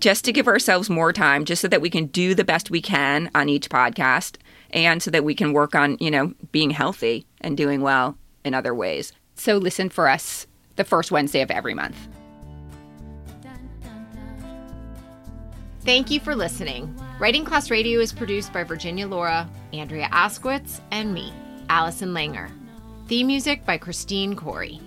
just 0.00 0.24
to 0.24 0.32
give 0.32 0.48
ourselves 0.48 0.88
more 0.88 1.12
time, 1.12 1.44
just 1.44 1.62
so 1.62 1.68
that 1.68 1.80
we 1.80 1.90
can 1.90 2.06
do 2.06 2.34
the 2.34 2.44
best 2.44 2.70
we 2.70 2.80
can 2.80 3.30
on 3.34 3.48
each 3.48 3.68
podcast 3.68 4.36
and 4.70 5.02
so 5.02 5.10
that 5.10 5.24
we 5.24 5.34
can 5.34 5.52
work 5.52 5.74
on, 5.74 5.96
you 6.00 6.10
know, 6.10 6.32
being 6.50 6.70
healthy 6.70 7.26
and 7.40 7.56
doing 7.56 7.80
well 7.82 8.16
in 8.44 8.54
other 8.54 8.74
ways. 8.74 9.12
So 9.34 9.56
listen 9.56 9.88
for 9.88 10.08
us 10.08 10.46
the 10.78 10.84
first 10.84 11.10
Wednesday 11.10 11.42
of 11.42 11.50
every 11.50 11.74
month. 11.74 11.96
Thank 15.80 16.10
you 16.10 16.20
for 16.20 16.34
listening. 16.34 16.94
Writing 17.18 17.44
Class 17.44 17.70
Radio 17.70 18.00
is 18.00 18.12
produced 18.12 18.52
by 18.52 18.62
Virginia 18.62 19.06
Lora, 19.06 19.48
Andrea 19.72 20.08
Askowitz, 20.12 20.80
and 20.90 21.12
me, 21.12 21.32
Allison 21.68 22.10
Langer. 22.10 22.50
Theme 23.06 23.26
music 23.26 23.64
by 23.64 23.78
Christine 23.78 24.36
Corey. 24.36 24.80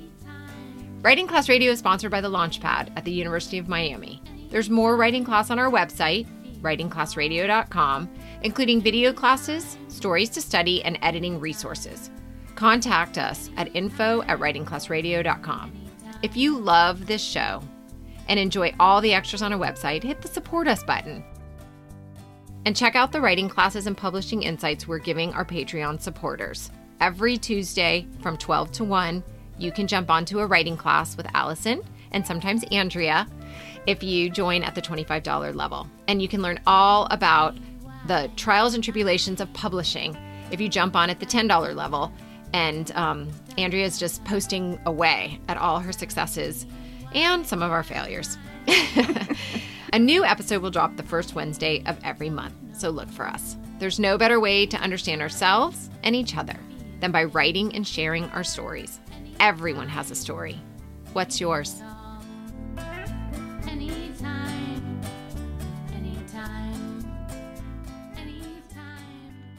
Writing 1.02 1.28
Class 1.28 1.50
Radio 1.50 1.72
is 1.72 1.80
sponsored 1.80 2.12
by 2.12 2.22
the 2.22 2.30
Launchpad 2.30 2.96
at 2.96 3.04
the 3.04 3.12
University 3.12 3.58
of 3.58 3.68
Miami. 3.68 4.22
There's 4.52 4.70
more 4.70 4.96
writing 4.96 5.24
class 5.24 5.50
on 5.50 5.58
our 5.58 5.72
website, 5.72 6.28
writingclassradio.com, 6.62 8.10
including 8.44 8.82
video 8.82 9.12
classes, 9.12 9.78
stories 9.88 10.30
to 10.30 10.42
study, 10.42 10.84
and 10.84 11.00
editing 11.02 11.40
resources. 11.40 12.12
Contact 12.54 13.18
us 13.18 13.50
at 13.58 13.76
info 13.76 14.22
at 14.24 14.38
writingclassradio.com. 14.38 15.81
If 16.24 16.38
you 16.38 16.60
love 16.60 17.08
this 17.08 17.24
show 17.24 17.64
and 18.28 18.40
enjoy 18.40 18.76
all 18.80 19.02
the 19.02 19.14
extras 19.14 19.42
on 19.42 19.52
our 19.52 19.60
website, 19.60 20.04
hit 20.04 20.22
the 20.22 20.28
support 20.28 20.68
us 20.68 20.84
button. 20.84 21.24
And 22.64 22.76
check 22.76 22.96
out 22.96 23.12
the 23.12 23.22
writing 23.22 23.50
classes 23.50 23.88
and 23.88 23.98
publishing 23.98 24.44
insights 24.44 24.88
we're 24.88 25.00
giving 25.00 25.34
our 25.34 25.44
Patreon 25.44 26.00
supporters. 26.00 26.70
Every 27.00 27.38
Tuesday 27.38 28.06
from 28.22 28.38
12 28.38 28.72
to 28.74 28.84
1, 28.84 29.24
you 29.58 29.72
can 29.72 29.88
jump 29.88 30.12
onto 30.12 30.40
a 30.40 30.46
writing 30.46 30.78
class 30.78 31.18
with 31.18 31.26
Allison 31.34 31.82
and 32.12 32.26
sometimes 32.26 32.64
Andrea 32.72 33.28
if 33.88 34.04
you 34.04 34.30
join 34.30 34.62
at 34.62 34.76
the 34.76 34.82
$25 34.82 35.56
level. 35.56 35.88
And 36.08 36.22
you 36.22 36.28
can 36.28 36.44
learn 36.44 36.60
all 36.68 37.08
about 37.10 37.58
the 38.06 38.30
trials 38.36 38.76
and 38.76 38.84
tribulations 38.84 39.42
of 39.42 39.52
publishing 39.54 40.16
if 40.52 40.62
you 40.62 40.70
jump 40.70 40.96
on 40.96 41.10
at 41.10 41.20
the 41.20 41.26
$10 41.26 41.76
level 41.76 42.14
and 42.54 42.92
um, 42.92 43.30
Andrea 43.58 43.86
is 43.86 44.00
just 44.00 44.24
posting 44.26 44.80
away 44.86 45.40
at 45.48 45.58
all 45.58 45.80
her 45.80 45.92
successes 45.92 46.66
and 47.14 47.46
some 47.46 47.62
of 47.62 47.72
our 47.72 47.84
failures. 47.84 48.38
a 49.94 50.00
new 50.00 50.24
episode 50.24 50.62
will 50.62 50.72
drop 50.72 50.96
the 50.96 51.04
first 51.04 51.36
Wednesday 51.36 51.84
of 51.86 51.98
every 52.04 52.30
month. 52.30 52.54
So 52.74 52.90
look 52.90 53.10
for 53.10 53.28
us. 53.28 53.58
There's 53.80 54.00
no 54.00 54.18
better 54.18 54.40
way 54.40 54.66
to 54.68 54.78
understand 54.78 55.22
ourselves 55.22 55.90
and 56.04 56.16
each 56.16 56.38
other 56.38 56.58
than 57.00 57.12
by 57.12 57.26
writing 57.26 57.76
and 57.76 57.86
sharing 57.86 58.26
our 58.30 58.44
stories. 58.44 59.00
Everyone 59.40 59.90
has 59.90 60.12
a 60.12 60.16
story. 60.16 60.62
What's 61.14 61.42
yours? 61.42 61.82
Anytime, 63.68 65.02
anytime, 65.94 67.06
anytime. 68.16 69.58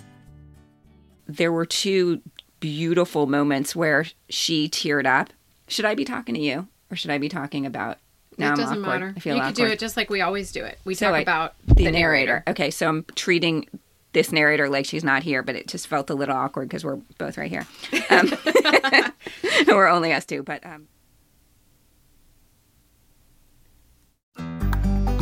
There 1.27 1.53
were 1.53 1.67
two 1.67 2.23
beautiful 2.63 3.27
moments 3.27 3.75
where 3.77 4.07
she 4.31 4.69
teared 4.69 5.05
up. 5.05 5.31
Should 5.69 5.85
I 5.85 5.95
be 5.97 6.05
talking 6.05 6.35
to 6.37 6.41
you 6.41 6.69
or 6.91 6.97
should 6.97 7.11
I 7.11 7.19
be 7.19 7.29
talking 7.29 7.67
about? 7.67 7.99
Now 8.39 8.55
it 8.55 8.57
doesn't 8.57 8.79
awkward. 8.79 9.01
matter. 9.01 9.15
I 9.17 9.21
feel 9.21 9.37
you 9.37 9.43
could 9.43 9.55
do 9.55 9.67
it 9.67 9.79
just 9.79 9.97
like 9.97 10.09
we 10.09 10.21
always 10.23 10.53
do 10.53 10.65
it. 10.65 10.79
We 10.85 10.95
So 10.95 11.07
talk 11.07 11.17
I- 11.17 11.21
about 11.21 11.55
the, 11.67 11.91
narrator. 11.91 12.43
Okay, 12.47 12.71
so 12.71 12.89
I'm 12.89 13.05
treating 13.17 13.67
this 14.13 14.31
narrator 14.33 14.69
like 14.69 14.87
she's 14.87 15.05
not 15.05 15.23
here, 15.23 15.43
but 15.43 15.57
it 15.57 15.67
just 15.69 15.87
felt 15.89 16.09
a 16.09 16.15
little 16.15 16.37
awkward 16.37 16.69
because 16.69 16.85
we're 16.85 17.01
both 17.19 17.37
right 17.37 17.51
here. 17.51 17.67
Um, 18.11 18.33
we're 19.67 19.89
only 19.89 20.13
us 20.13 20.25
two, 20.25 20.43
but 20.43 20.65
um, 20.65 20.87